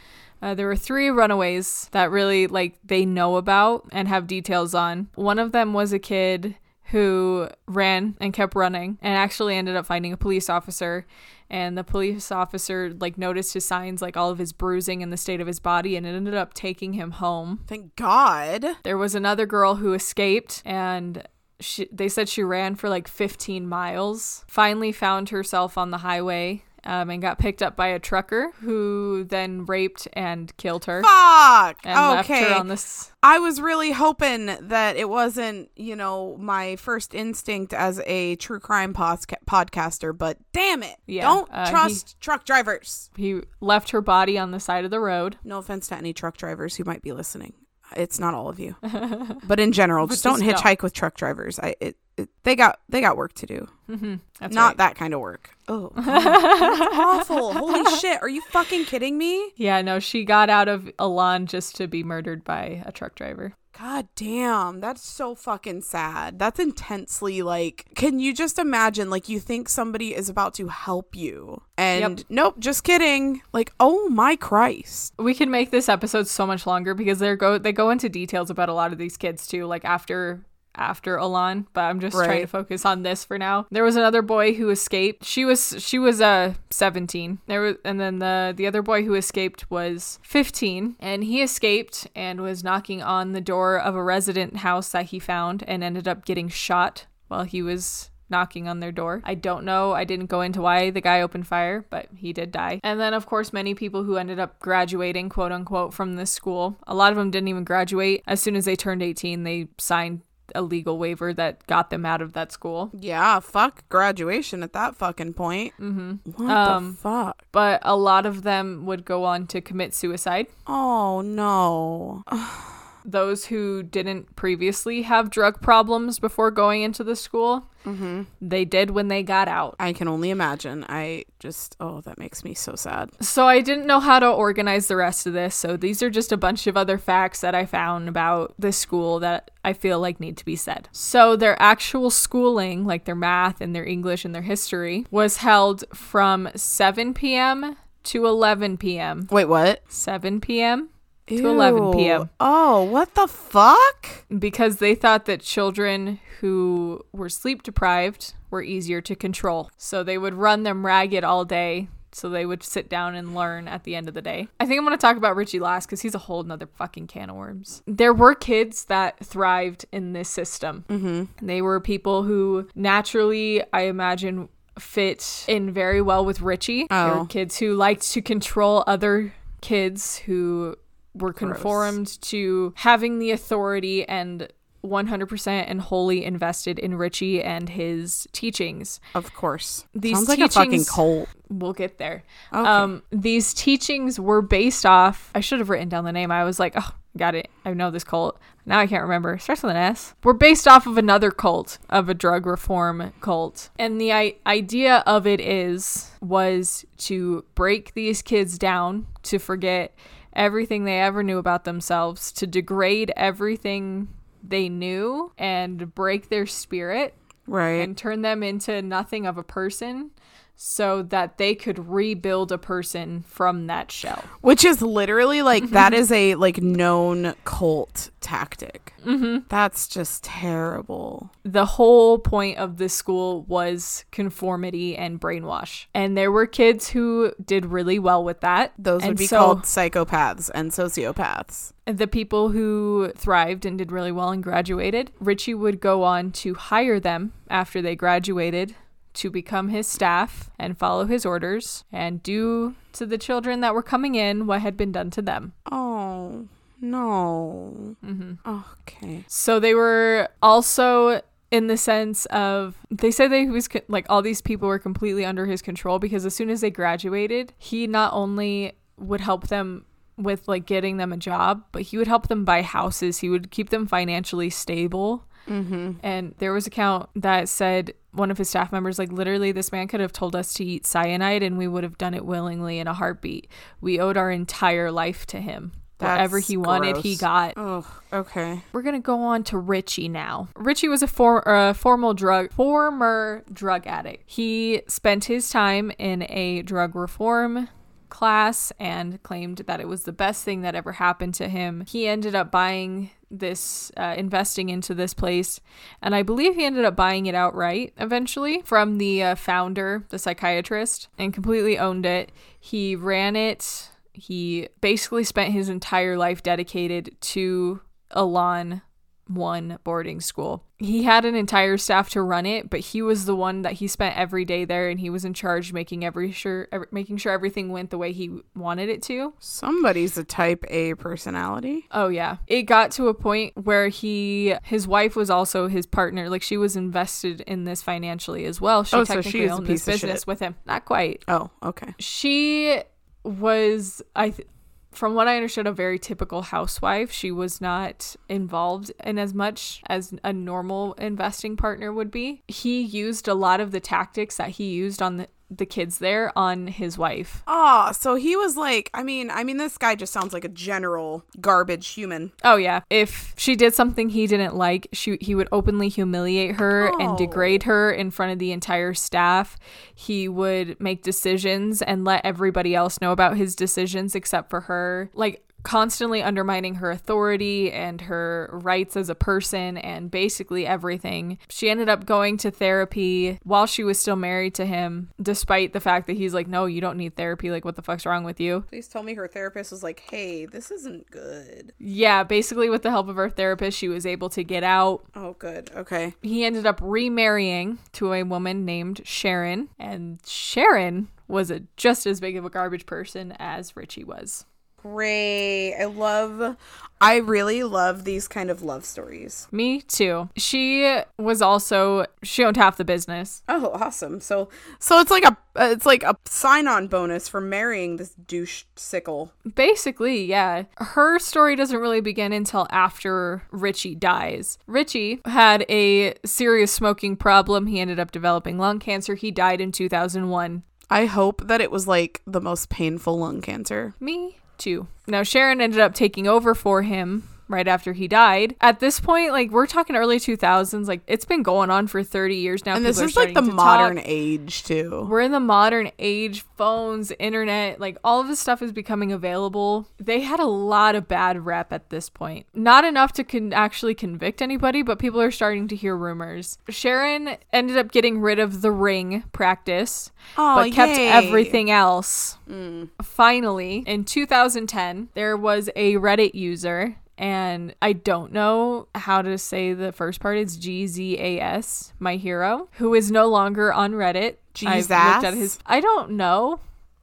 [0.41, 5.07] Uh, there were three runaways that really like they know about and have details on.
[5.15, 6.55] One of them was a kid
[6.91, 11.05] who ran and kept running and actually ended up finding a police officer.
[11.49, 15.17] And the police officer like noticed his signs like all of his bruising and the
[15.17, 17.61] state of his body and it ended up taking him home.
[17.67, 18.65] Thank God.
[18.83, 21.27] there was another girl who escaped and
[21.59, 24.43] she, they said she ran for like 15 miles.
[24.47, 29.23] Finally found herself on the highway um, and got picked up by a trucker who
[29.23, 31.77] then raped and killed her Fuck.
[31.83, 32.43] and left okay.
[32.43, 37.73] her on this I was really hoping that it wasn't, you know, my first instinct
[37.73, 40.97] as a true crime posca- podcaster, but damn it.
[41.07, 43.09] Yeah, Don't uh, he- trust truck drivers.
[43.15, 46.37] he left her body on the side of the road No offense to any truck
[46.37, 47.53] drivers who might be listening.
[47.95, 48.75] It's not all of you.
[49.47, 51.59] but in general, just don't just hitchhike with truck drivers.
[51.59, 51.97] I it,
[52.43, 53.67] they got they got work to do.
[53.87, 54.77] hmm That's not right.
[54.77, 55.49] that kind of work.
[55.67, 57.53] Oh, that's awful.
[57.53, 58.21] Holy shit.
[58.21, 59.51] Are you fucking kidding me?
[59.55, 63.53] Yeah, no, she got out of Elan just to be murdered by a truck driver.
[63.77, 66.39] God damn, that's so fucking sad.
[66.39, 69.09] That's intensely like, can you just imagine?
[69.09, 72.25] Like, you think somebody is about to help you, and Yep.
[72.29, 73.41] nope, just kidding.
[73.51, 75.13] Like, oh my Christ.
[75.19, 78.49] We can make this episode so much longer because they go they go into details
[78.49, 82.41] about a lot of these kids too, like after after Elan, but I'm just trying
[82.41, 83.67] to focus on this for now.
[83.71, 85.25] There was another boy who escaped.
[85.25, 87.39] She was she was uh 17.
[87.47, 92.07] There was and then the the other boy who escaped was 15 and he escaped
[92.15, 96.07] and was knocking on the door of a resident house that he found and ended
[96.07, 99.21] up getting shot while he was knocking on their door.
[99.23, 99.93] I don't know.
[99.93, 102.79] I didn't go into why the guy opened fire, but he did die.
[102.83, 106.77] And then, of course, many people who ended up graduating, quote unquote, from this school.
[106.87, 108.23] A lot of them didn't even graduate.
[108.27, 110.21] As soon as they turned 18, they signed
[110.53, 112.91] a legal waiver that got them out of that school.
[112.93, 115.73] Yeah, fuck graduation at that fucking point.
[115.77, 117.43] hmm What Um, the fuck?
[117.51, 120.47] But a lot of them would go on to commit suicide.
[120.67, 122.23] Oh no.
[123.05, 128.23] Those who didn't previously have drug problems before going into the school, Mm-hmm.
[128.41, 129.75] they did when they got out.
[129.79, 130.83] I can only imagine.
[130.89, 133.11] I just, oh, that makes me so sad.
[133.21, 135.53] So I didn't know how to organize the rest of this.
[135.53, 139.19] So these are just a bunch of other facts that I found about this school
[139.19, 140.89] that I feel like need to be said.
[140.93, 145.83] So their actual schooling, like their math and their English and their history, was held
[145.93, 147.75] from 7 p.m.
[148.05, 149.27] to 11 p.m.
[149.29, 149.83] Wait, what?
[149.89, 150.89] 7 p.m.
[151.27, 152.29] To 11 p.m..
[152.39, 154.25] Oh, what the fuck?
[154.37, 159.69] because they thought that children who were sleep deprived were easier to control.
[159.77, 161.87] So they would run them ragged all day.
[162.11, 164.47] So they would sit down and learn at the end of the day.
[164.59, 167.07] I think I'm going to talk about Ricci last because he's a whole nother fucking
[167.07, 167.83] can of worms.
[167.85, 170.85] There were kids that thrived in this system.
[170.87, 171.45] Mm-hmm.
[171.45, 174.47] They were people who naturally, I imagine,
[174.79, 176.87] fit in very well with Ricci.
[176.89, 177.19] Oh.
[177.19, 180.77] were kids who liked to control other kids who
[181.15, 184.51] were conformed to having the authority and
[184.85, 188.99] 100% and wholly invested in Ricci and his teachings.
[189.13, 189.85] Of course.
[189.93, 191.27] These Sounds like a fucking cult.
[191.49, 192.23] We'll get there.
[192.53, 192.67] Okay.
[192.69, 195.31] Um, these teachings were based off.
[195.33, 196.31] I should have written down the name.
[196.31, 197.49] I was like, oh, got it.
[197.63, 198.39] I know this cult.
[198.65, 199.37] Now I can't remember.
[199.37, 200.15] Starts with an S.
[200.23, 205.03] We're based off of another cult, of a drug reform cult, and the I- idea
[205.05, 209.93] of it is was to break these kids down to forget
[210.35, 214.07] everything they ever knew about themselves, to degrade everything
[214.43, 217.15] they knew, and break their spirit
[217.47, 217.81] right.
[217.81, 220.11] and turn them into nothing of a person
[220.55, 224.23] so that they could rebuild a person from that shell.
[224.41, 228.93] Which is literally like that is a like known cult tactic.
[229.05, 229.45] Mm-hmm.
[229.49, 231.29] That's just terrible.
[231.43, 235.85] The whole point of this school was conformity and brainwash.
[235.93, 238.73] And there were kids who did really well with that.
[238.79, 241.73] Those would be so called psychopaths and sociopaths.
[241.85, 246.55] The people who thrived and did really well and graduated, Ricci would go on to
[246.55, 248.75] hire them after they graduated
[249.15, 253.83] to become his staff and follow his orders and do to the children that were
[253.83, 255.53] coming in what had been done to them.
[255.71, 256.47] Oh
[256.81, 257.95] no.
[258.05, 258.33] Mm-hmm.
[258.47, 259.23] Okay.
[259.27, 264.05] So they were also in the sense of they said that he was co- like
[264.09, 267.87] all these people were completely under his control because as soon as they graduated, he
[267.87, 269.85] not only would help them
[270.17, 273.19] with like getting them a job, but he would help them buy houses.
[273.19, 275.25] He would keep them financially stable.
[275.47, 275.93] Mm-hmm.
[276.03, 279.71] And there was a count that said one of his staff members, like, literally, this
[279.71, 282.79] man could have told us to eat cyanide and we would have done it willingly
[282.79, 283.49] in a heartbeat.
[283.81, 285.73] We owed our entire life to him.
[285.97, 287.53] Whatever he wanted, he got.
[287.55, 288.61] Oh, okay.
[288.73, 290.49] We're gonna go on to Ricci now.
[290.57, 294.23] Ricci was a for, uh, formal drug former drug addict.
[294.25, 297.69] He spent his time in a drug reform
[298.15, 301.83] class and claimed that it was the best thing that ever happened to him.
[301.85, 305.59] He ended up buying this, uh, investing into this place,
[306.01, 310.17] and I believe he ended up buying it outright eventually from the uh, founder, the
[310.17, 312.31] psychiatrist, and completely owned it.
[312.57, 313.89] He ran it.
[314.13, 317.81] He basically spent his entire life dedicated to
[318.15, 318.81] Elan
[319.27, 320.63] one boarding school.
[320.77, 323.87] He had an entire staff to run it, but he was the one that he
[323.87, 327.31] spent every day there and he was in charge making every sure every, making sure
[327.31, 329.33] everything went the way he wanted it to.
[329.39, 331.87] Somebody's a type A personality.
[331.91, 332.37] Oh yeah.
[332.47, 336.57] It got to a point where he his wife was also his partner, like she
[336.57, 338.83] was invested in this financially as well.
[338.83, 340.27] She Oh, so technically she is a owned piece this business shit.
[340.27, 340.55] with him.
[340.65, 341.23] Not quite.
[341.27, 341.93] Oh, okay.
[341.99, 342.81] she
[343.23, 344.47] was i th-
[344.95, 347.11] from what i understood a very typical housewife.
[347.11, 352.43] She was not involved in as much as a normal investing partner would be.
[352.47, 356.31] He used a lot of the tactics that he used on the, the kids there
[356.37, 360.11] on his wife Oh, so he was like, I mean, I mean, this guy just
[360.11, 362.31] sounds like a general garbage human.
[362.43, 366.87] oh yeah if she did something he didn't like she he would openly humiliate her
[366.99, 367.17] and Oh.
[367.17, 369.57] degrade her in front of the entire staff
[369.93, 375.09] he would make decisions and let everybody else know about his decisions except for her
[375.13, 381.37] like constantly undermining her authority and her rights as a person and basically everything.
[381.49, 385.79] She ended up going to therapy while she was still married to him, despite the
[385.79, 387.51] fact that he's like, No, you don't need therapy.
[387.51, 388.63] Like, what the fuck's wrong with you?
[388.69, 391.73] Please tell me her therapist was like, hey, this isn't good.
[391.79, 395.03] Yeah, basically, with the help of her therapist, she was able to get out.
[395.15, 395.71] Oh, good.
[395.75, 396.13] Okay.
[396.21, 402.19] He ended up remarrying to a woman named Sharon, and Sharon was a, just as
[402.19, 404.45] big of a garbage person as Ricci was.
[404.85, 405.73] Great.
[405.73, 406.57] I love,
[407.01, 409.47] I really love these kind of love stories.
[409.51, 410.29] Me too.
[410.37, 413.41] She was also she owned half the business.
[413.49, 414.21] Oh, awesome.
[414.21, 419.33] So, so it's like a, it's like a sign-on bonus for marrying this douche sickle.
[419.55, 420.65] Basically, yeah.
[420.77, 424.59] Her story doesn't really begin until after Ricci dies.
[424.67, 427.65] Ricci had a serious smoking problem.
[427.65, 429.15] He ended up developing lung cancer.
[429.15, 430.61] He died in 2001.
[430.91, 433.95] I hope that it was like the most painful lung cancer.
[433.99, 434.87] Me too.
[435.07, 438.55] Now Sharon ended up taking over for him right after he died.
[438.61, 442.35] At this point, like we're talking early 2000s, like it's been going on for 30
[442.35, 442.75] years now.
[442.75, 444.05] And this People are is like the modern talk.
[444.07, 445.05] age too.
[445.09, 449.87] We're in the modern age, phones, internet, like all of this stuff is becoming available.
[449.99, 452.45] They had a lot of bad rep at this point.
[452.53, 456.57] Not enough to con- actually convict anybody, but people are starting to hear rumors.
[456.69, 461.07] Sharon ended up getting rid of the ring practice, Oh, but kept yay.
[461.09, 462.37] everything else.
[462.49, 462.89] Mm.
[463.03, 466.95] Finally, in 2010, there was a Reddit user.
[467.17, 470.37] And I don't know how to say the first part.
[470.37, 474.35] It's G Z A S, my hero, who is no longer on Reddit.
[474.65, 475.39] I've looked at Jesus?
[475.39, 475.59] his.
[475.65, 476.59] I don't know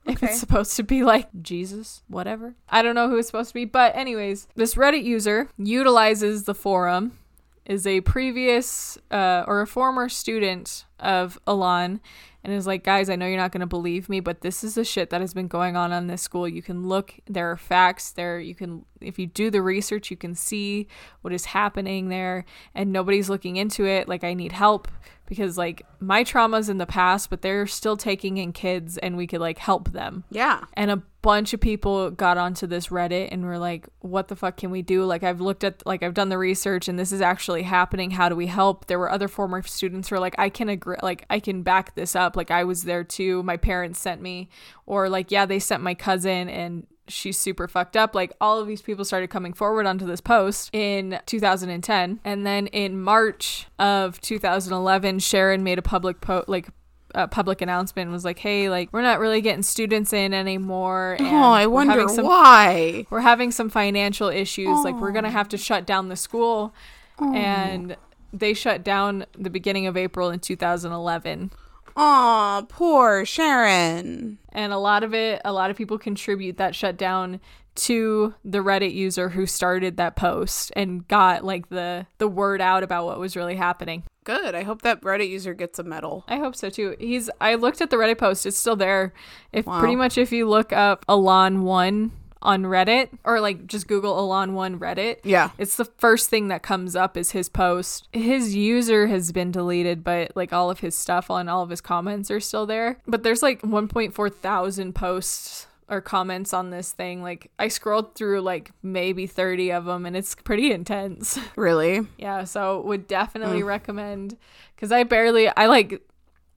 [0.07, 2.57] if it's supposed to be like Jesus, whatever.
[2.69, 6.55] I don't know who it's supposed to be, but anyways, this Reddit user utilizes the
[6.55, 7.19] forum,
[7.65, 12.01] is a previous uh, or a former student of Elan,
[12.43, 14.85] and is like, guys, I know you're not gonna believe me, but this is the
[14.85, 16.49] shit that has been going on on this school.
[16.49, 18.41] You can look, there are facts there.
[18.41, 20.89] You can, if you do the research, you can see
[21.21, 22.45] what is happening there,
[22.75, 24.09] and nobody's looking into it.
[24.09, 24.89] Like, I need help
[25.27, 29.27] because like my trauma's in the past, but they're still taking in kids, and we
[29.27, 30.25] could like help them.
[30.31, 30.65] Yeah.
[30.75, 34.57] And a bunch of people got onto this Reddit and were like, what the fuck
[34.57, 35.05] can we do?
[35.05, 38.11] Like, I've looked at, like, I've done the research and this is actually happening.
[38.11, 38.89] How do we help?
[38.89, 41.95] There were other former students who were like, I can agree, like, I can back
[41.95, 42.37] this up.
[42.37, 43.45] Like, I was there too.
[43.45, 44.49] My parents sent me.
[44.85, 48.15] Or, like, yeah, they sent my cousin and she's super fucked up.
[48.15, 52.21] Like, all of these people started coming forward onto this post in 2010.
[52.25, 56.69] And then in March of 2011, Sharon made a public post, like,
[57.15, 61.25] a public announcement was like, "Hey, like we're not really getting students in anymore." Oh,
[61.25, 63.07] and Oh, I wonder some, why.
[63.11, 64.83] We're having some financial issues.
[64.83, 66.75] Like we're gonna have to shut down the school,
[67.19, 67.97] and
[68.33, 71.51] they shut down the beginning of April in 2011.
[71.97, 74.39] Aw, poor Sharon.
[74.51, 77.41] And a lot of it, a lot of people contribute that shutdown
[77.75, 82.83] to the Reddit user who started that post and got like the the word out
[82.83, 84.03] about what was really happening.
[84.25, 84.55] Good.
[84.55, 86.25] I hope that Reddit user gets a medal.
[86.29, 86.97] I hope so too.
[87.01, 89.15] He's I looked at the Reddit post, it's still there.
[89.53, 89.81] If Wow.
[89.81, 92.13] pretty much if you look up Elan one
[92.43, 95.51] on Reddit or like just Google Elan one Reddit, Yeah.
[95.59, 98.09] it's the first thing that comes up is his post.
[98.13, 101.81] His user has been deleted, but like all of his stuff on all of his
[101.81, 102.99] comments are still there.
[103.07, 107.23] But there's like 1.4 thousand posts or comments on this thing.
[107.23, 111.39] Like I scrolled through like maybe 30 of them and it's pretty intense.
[111.55, 112.01] Really?
[112.17, 113.67] Yeah, so would definitely mm.
[113.67, 114.39] recommend
[114.75, 116.03] because I barely I like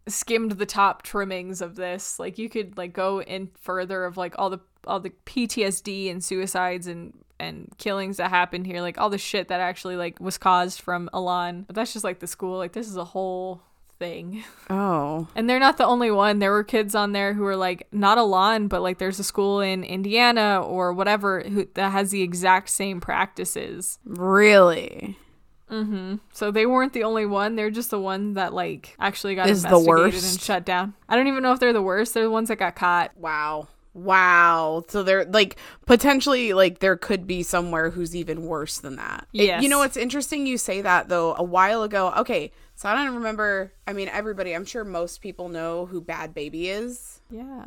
[0.08, 2.18] skimmed the top trimmings of this.
[2.18, 6.24] Like you could like go in further of like all the all the PTSD and
[6.24, 10.38] suicides and and killings that happened here, like all the shit that actually like was
[10.38, 11.64] caused from Elan.
[11.64, 12.58] But that's just like the school.
[12.58, 13.62] Like this is a whole
[14.00, 14.44] thing.
[14.68, 15.28] Oh.
[15.36, 16.40] And they're not the only one.
[16.40, 19.62] There were kids on there who were like not Elan, but like there's a school
[19.62, 24.00] in Indiana or whatever who that has the exact same practices.
[24.04, 25.20] Really?
[25.70, 26.16] Mm-hmm.
[26.34, 27.56] So they weren't the only one.
[27.56, 30.96] They're just the one that like actually got Is investigated and shut down.
[31.08, 32.16] I don't even know if they're the worst.
[32.16, 33.16] They're the ones that got caught.
[33.16, 33.68] Wow.
[33.96, 34.84] Wow.
[34.90, 39.26] So there like potentially like there could be somewhere who's even worse than that.
[39.32, 39.64] Yes.
[39.64, 42.12] you know what's interesting you say that though a while ago.
[42.18, 42.52] Okay.
[42.76, 46.66] So I don't remember I mean everybody I'm sure most people know who Bhad Bhabie
[46.66, 47.22] is.
[47.30, 47.64] Yeah.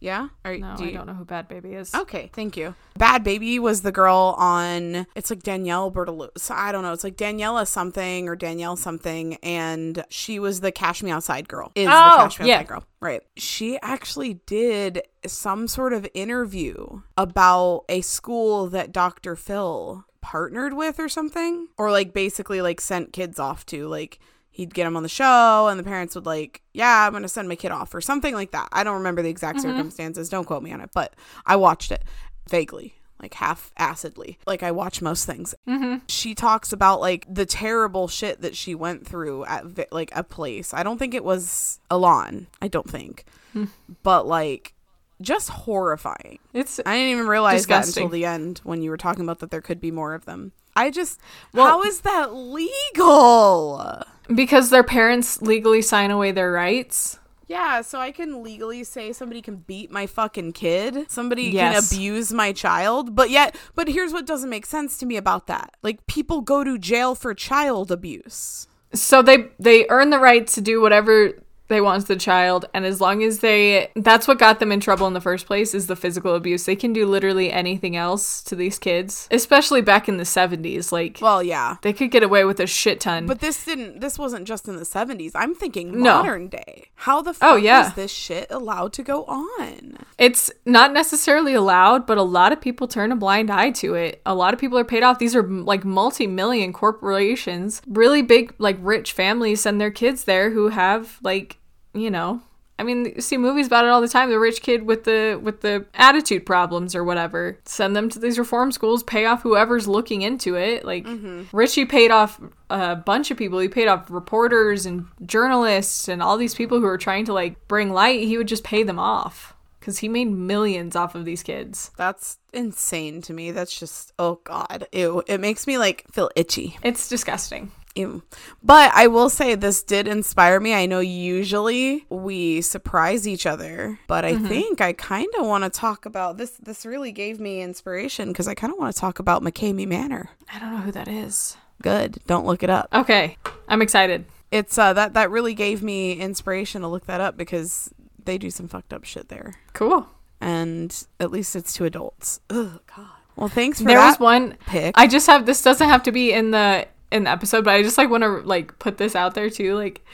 [0.00, 0.28] Yeah?
[0.44, 1.94] No, do I you- don't know who Bhad Bhabie is.
[1.94, 2.74] Okay, thank you.
[2.98, 6.50] Bhad Bhabie was the girl on it's like Danielle Bertolus.
[6.50, 6.92] I don't know.
[6.92, 11.70] It's like Daniela something or Danielle something and she was the Cash Me Outside girl.
[11.74, 12.54] Is the Oh, Cash Me yeah.
[12.56, 12.84] Outside girl.
[13.00, 13.22] Right.
[13.36, 19.36] She actually did some sort of interview about a school that Dr.
[19.36, 24.18] Phil partnered with or something or like basically like sent kids off to like
[24.50, 27.48] he'd get them on the show and the parents would like yeah i'm gonna send
[27.48, 28.68] my kid off or something like that.
[28.72, 29.70] I don't remember the exact mm-hmm.
[29.70, 30.28] circumstances.
[30.28, 31.14] Don't quote me on it but
[31.46, 32.04] i watched it
[32.48, 35.54] vaguely like half acidly like i watch most things.
[35.68, 36.04] Mm-hmm.
[36.08, 40.74] She talks about like the terrible shit that she went through at like a place.
[40.74, 43.24] I don't think it was Elan i don't think.
[43.52, 43.66] Hmm.
[44.02, 44.74] But like
[45.20, 46.38] just horrifying.
[46.54, 49.50] It's I didn't even realize that until the end when you were talking about that
[49.50, 50.52] there could be more of them.
[50.76, 51.20] I just,
[51.52, 54.02] Well- how is that legal?
[54.34, 57.18] Because their parents legally sign away their rights.
[57.46, 61.90] Yeah, so I can legally say somebody can beat my fucking kid, somebody Yes.
[61.90, 65.48] can abuse my child, but yet, but here's what doesn't make sense to me about
[65.48, 65.74] that.
[65.82, 68.68] Like, people go to jail for child abuse.
[68.94, 71.32] So they they earn the right to do whatever
[71.70, 75.06] they want the child and as long as they that's what got them in trouble
[75.06, 76.66] in the first place is the physical abuse.
[76.66, 81.18] They can do literally anything else to these kids, especially back in the 70s like
[81.22, 81.76] Well, yeah.
[81.80, 83.26] they could get away with a shit ton.
[83.26, 85.32] But this didn't, this wasn't just in the 70s.
[85.34, 86.16] I'm thinking No.
[86.18, 86.88] modern day.
[86.96, 87.88] How the oh, fuck Oh, yeah.
[87.88, 89.96] is this shit allowed to go on?
[90.18, 94.20] It's not necessarily allowed, but a lot of people turn a blind eye to it.
[94.26, 95.18] A lot of people are paid off.
[95.18, 100.50] These are like multi million corporations, really big, like rich families send their kids there
[100.50, 101.58] who have like,
[101.94, 102.42] you know,
[102.80, 104.30] I mean, you see movies about it all the time.
[104.30, 107.58] The rich kid with the with the attitude problems or whatever.
[107.66, 110.82] Send them to these reform schools, pay off whoever's looking into it.
[110.82, 111.54] Like mm-hmm.
[111.54, 113.58] Ricci paid off a bunch of people.
[113.58, 117.68] He paid off reporters and journalists and all these people who are trying to like
[117.68, 118.20] bring light.
[118.22, 121.90] He would just pay them off because he made millions off of these kids.
[121.98, 123.50] That's insane to me.
[123.50, 124.86] That's just oh god.
[124.92, 125.22] Ew.
[125.26, 126.78] It makes me like feel itchy.
[126.82, 127.72] It's disgusting.
[127.96, 128.22] Ew.
[128.62, 130.74] But I will say this did inspire me.
[130.74, 135.70] I know usually we surprise each other, but I think I kind of want to
[135.70, 136.50] talk about this.
[136.52, 140.30] This really gave me inspiration because I kind of want to talk about McKamey Manor.
[140.54, 141.56] I don't know who that is.
[141.82, 142.18] Good.
[142.26, 142.88] Don't look it up.
[142.92, 143.36] Okay,
[143.66, 144.24] I'm excited.
[144.52, 147.90] It's uh that that really gave me inspiration to look that up because
[148.24, 150.06] they do some fucked up shit there, Cool.
[150.40, 152.40] and at least it's to adults.
[152.50, 153.06] Ugh, God.
[153.36, 154.58] Well, thanks for there that was one.
[154.66, 154.96] pick.
[154.98, 157.82] I just have this doesn't have to be in the in the episode, but I
[157.82, 159.74] just like want to like put this out there too.
[159.76, 160.04] Like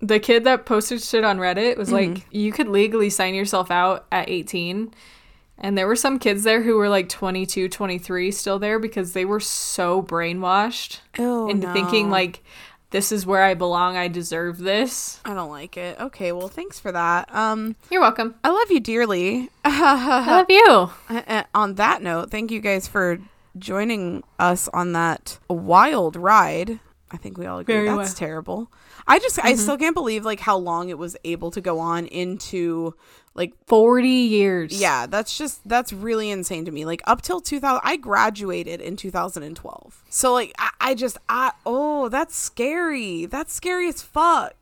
[0.00, 4.06] the kid that posted shit on Reddit was like, you could legally sign yourself out
[4.10, 4.92] at 18.
[5.62, 9.26] And there were some kids there who were like 22, 23 still there because they
[9.26, 12.42] were so brainwashed Ew, into thinking like
[12.90, 15.20] this is where I belong, I deserve this.
[15.24, 16.00] I don't like it.
[16.00, 17.32] Okay, well, thanks for that.
[17.32, 18.34] Um, You're welcome.
[18.42, 19.50] I love you dearly.
[19.64, 20.90] I love you.
[21.08, 23.20] Uh, on that note, thank you guys for
[23.58, 26.80] joining us on that wild ride.
[27.10, 28.16] I think we all agree Very that's wild.
[28.16, 28.72] terrible.
[29.06, 29.60] I just I mm-hmm.
[29.60, 32.94] still can't believe like how long it was able to go on into
[33.34, 34.80] like 40 years.
[34.80, 36.84] yeah, that's just that's really insane to me.
[36.84, 40.04] Like up till 2000 I graduated in 2012.
[40.08, 43.26] So like I, I just I oh, that's scary.
[43.26, 44.59] That's scary as fuck.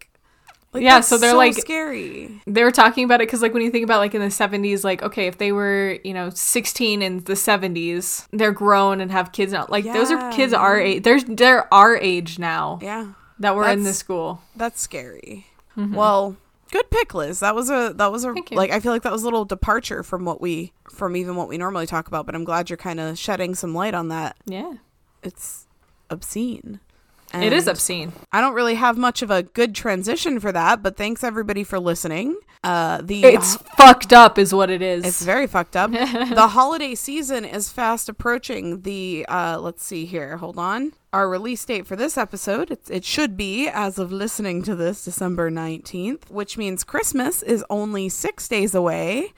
[0.72, 2.42] Like, Yeah, that's so they're, like- scary.
[2.46, 4.84] they were talking about it because like when you think about like in the 70s
[4.84, 9.32] like okay if they were you know 16 in the 70s they're grown and have
[9.32, 13.12] kids now like those are kids our age they're they're our age now Yeah.
[13.38, 15.46] that were in the school That's scary.
[15.76, 16.36] Well,
[16.72, 17.38] good pick, Liz.
[17.40, 18.54] That was a that was a Mm-hmm.
[18.54, 21.48] Like I feel like that was a little departure from what we from even what
[21.48, 22.26] we normally talk about.
[22.26, 24.36] But I'm glad you're kind of shedding some light on that.
[24.44, 24.74] yeah
[25.22, 25.66] It's
[26.10, 26.80] obscene.
[27.34, 28.12] It is obscene.
[28.32, 31.78] I don't really have much of a good transition for that, but thanks everybody for
[31.78, 32.36] listening.
[32.64, 35.04] Uh, the It's fucked up, is what it is.
[35.04, 35.90] It's very fucked up.
[35.92, 38.82] the holiday season is fast approaching.
[38.82, 40.38] The uh, let's see here.
[40.38, 40.92] Hold on.
[41.12, 45.04] Our release date for this episode it, it should be as of listening to this
[45.04, 49.32] December nineteenth, which means Christmas is only six days away.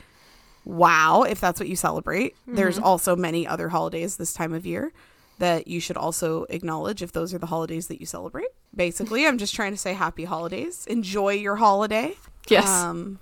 [0.64, 2.36] Wow, if that's what you celebrate.
[2.46, 4.92] There's also many other holidays this time of year
[5.40, 8.48] that you should also acknowledge if those are the holidays that you celebrate.
[8.74, 10.86] Basically, I'm just trying to say happy holidays.
[10.86, 12.14] Enjoy your holiday.
[12.48, 12.68] yes.
[12.68, 13.18] Um,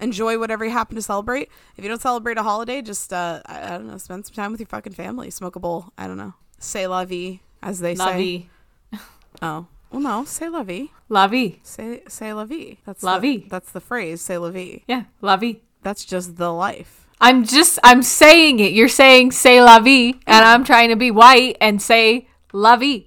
[0.00, 1.50] enjoy whatever you happen to celebrate.
[1.76, 4.52] If you don't celebrate a holiday, just uh, I, I don't know, spend some time
[4.52, 5.28] with your fucking family.
[5.30, 5.92] Smoke a bowl.
[5.98, 6.34] I don't know.
[6.58, 8.48] Say la vie, as they la say.
[8.92, 8.98] vie.
[9.42, 10.88] Oh, well, no, say la vie.
[11.10, 11.58] La vie.
[11.62, 12.78] Say say la vie.
[12.86, 13.46] That's La the, vie.
[13.50, 14.22] That's the phrase.
[14.22, 14.82] Say la vie.
[14.88, 15.60] Yeah, la vie.
[15.82, 17.05] That's just the life.
[17.20, 18.72] I'm just, I'm saying it.
[18.72, 23.06] You're saying say la vie, and I'm trying to be white and say la vie.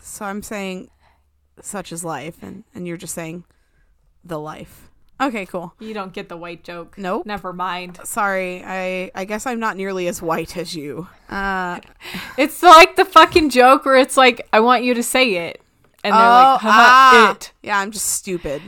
[0.00, 0.90] So I'm saying,
[1.60, 3.44] such is life, and and you're just saying,
[4.24, 4.88] the life.
[5.20, 5.74] Okay, cool.
[5.78, 6.96] You don't get the white joke.
[6.96, 7.26] Nope.
[7.26, 7.98] Never mind.
[8.04, 11.08] Sorry, I I guess I'm not nearly as white as you.
[11.28, 11.80] Uh,
[12.38, 15.60] It's like the fucking joke where it's like, I want you to say it.
[16.02, 17.32] And they're Oh, like, ah.
[17.32, 17.52] it.
[17.62, 18.62] Yeah, I'm just stupid.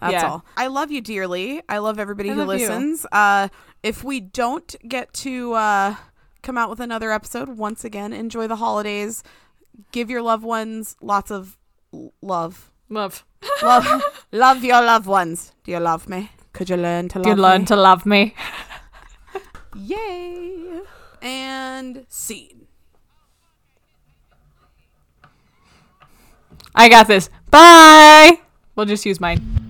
[0.00, 0.28] That's Yeah.
[0.28, 0.44] all.
[0.56, 1.62] I love you dearly.
[1.68, 3.06] I love everybody I who love listens.
[3.12, 3.46] Uh,
[3.86, 5.94] if we don't get to uh,
[6.42, 9.22] come out with another episode, once again, enjoy the holidays.
[9.92, 11.56] Give your loved ones lots of
[12.20, 12.72] love.
[12.88, 13.24] Love.
[13.62, 15.52] Love, love your loved ones.
[15.62, 16.32] Do you love me?
[16.52, 17.66] Could you learn to love You learn me?
[17.66, 18.34] to love me.
[19.76, 20.80] Yay!
[21.22, 22.66] And scene.
[26.74, 27.30] I got this.
[27.50, 28.40] Bye.
[28.74, 29.65] We'll just use mine.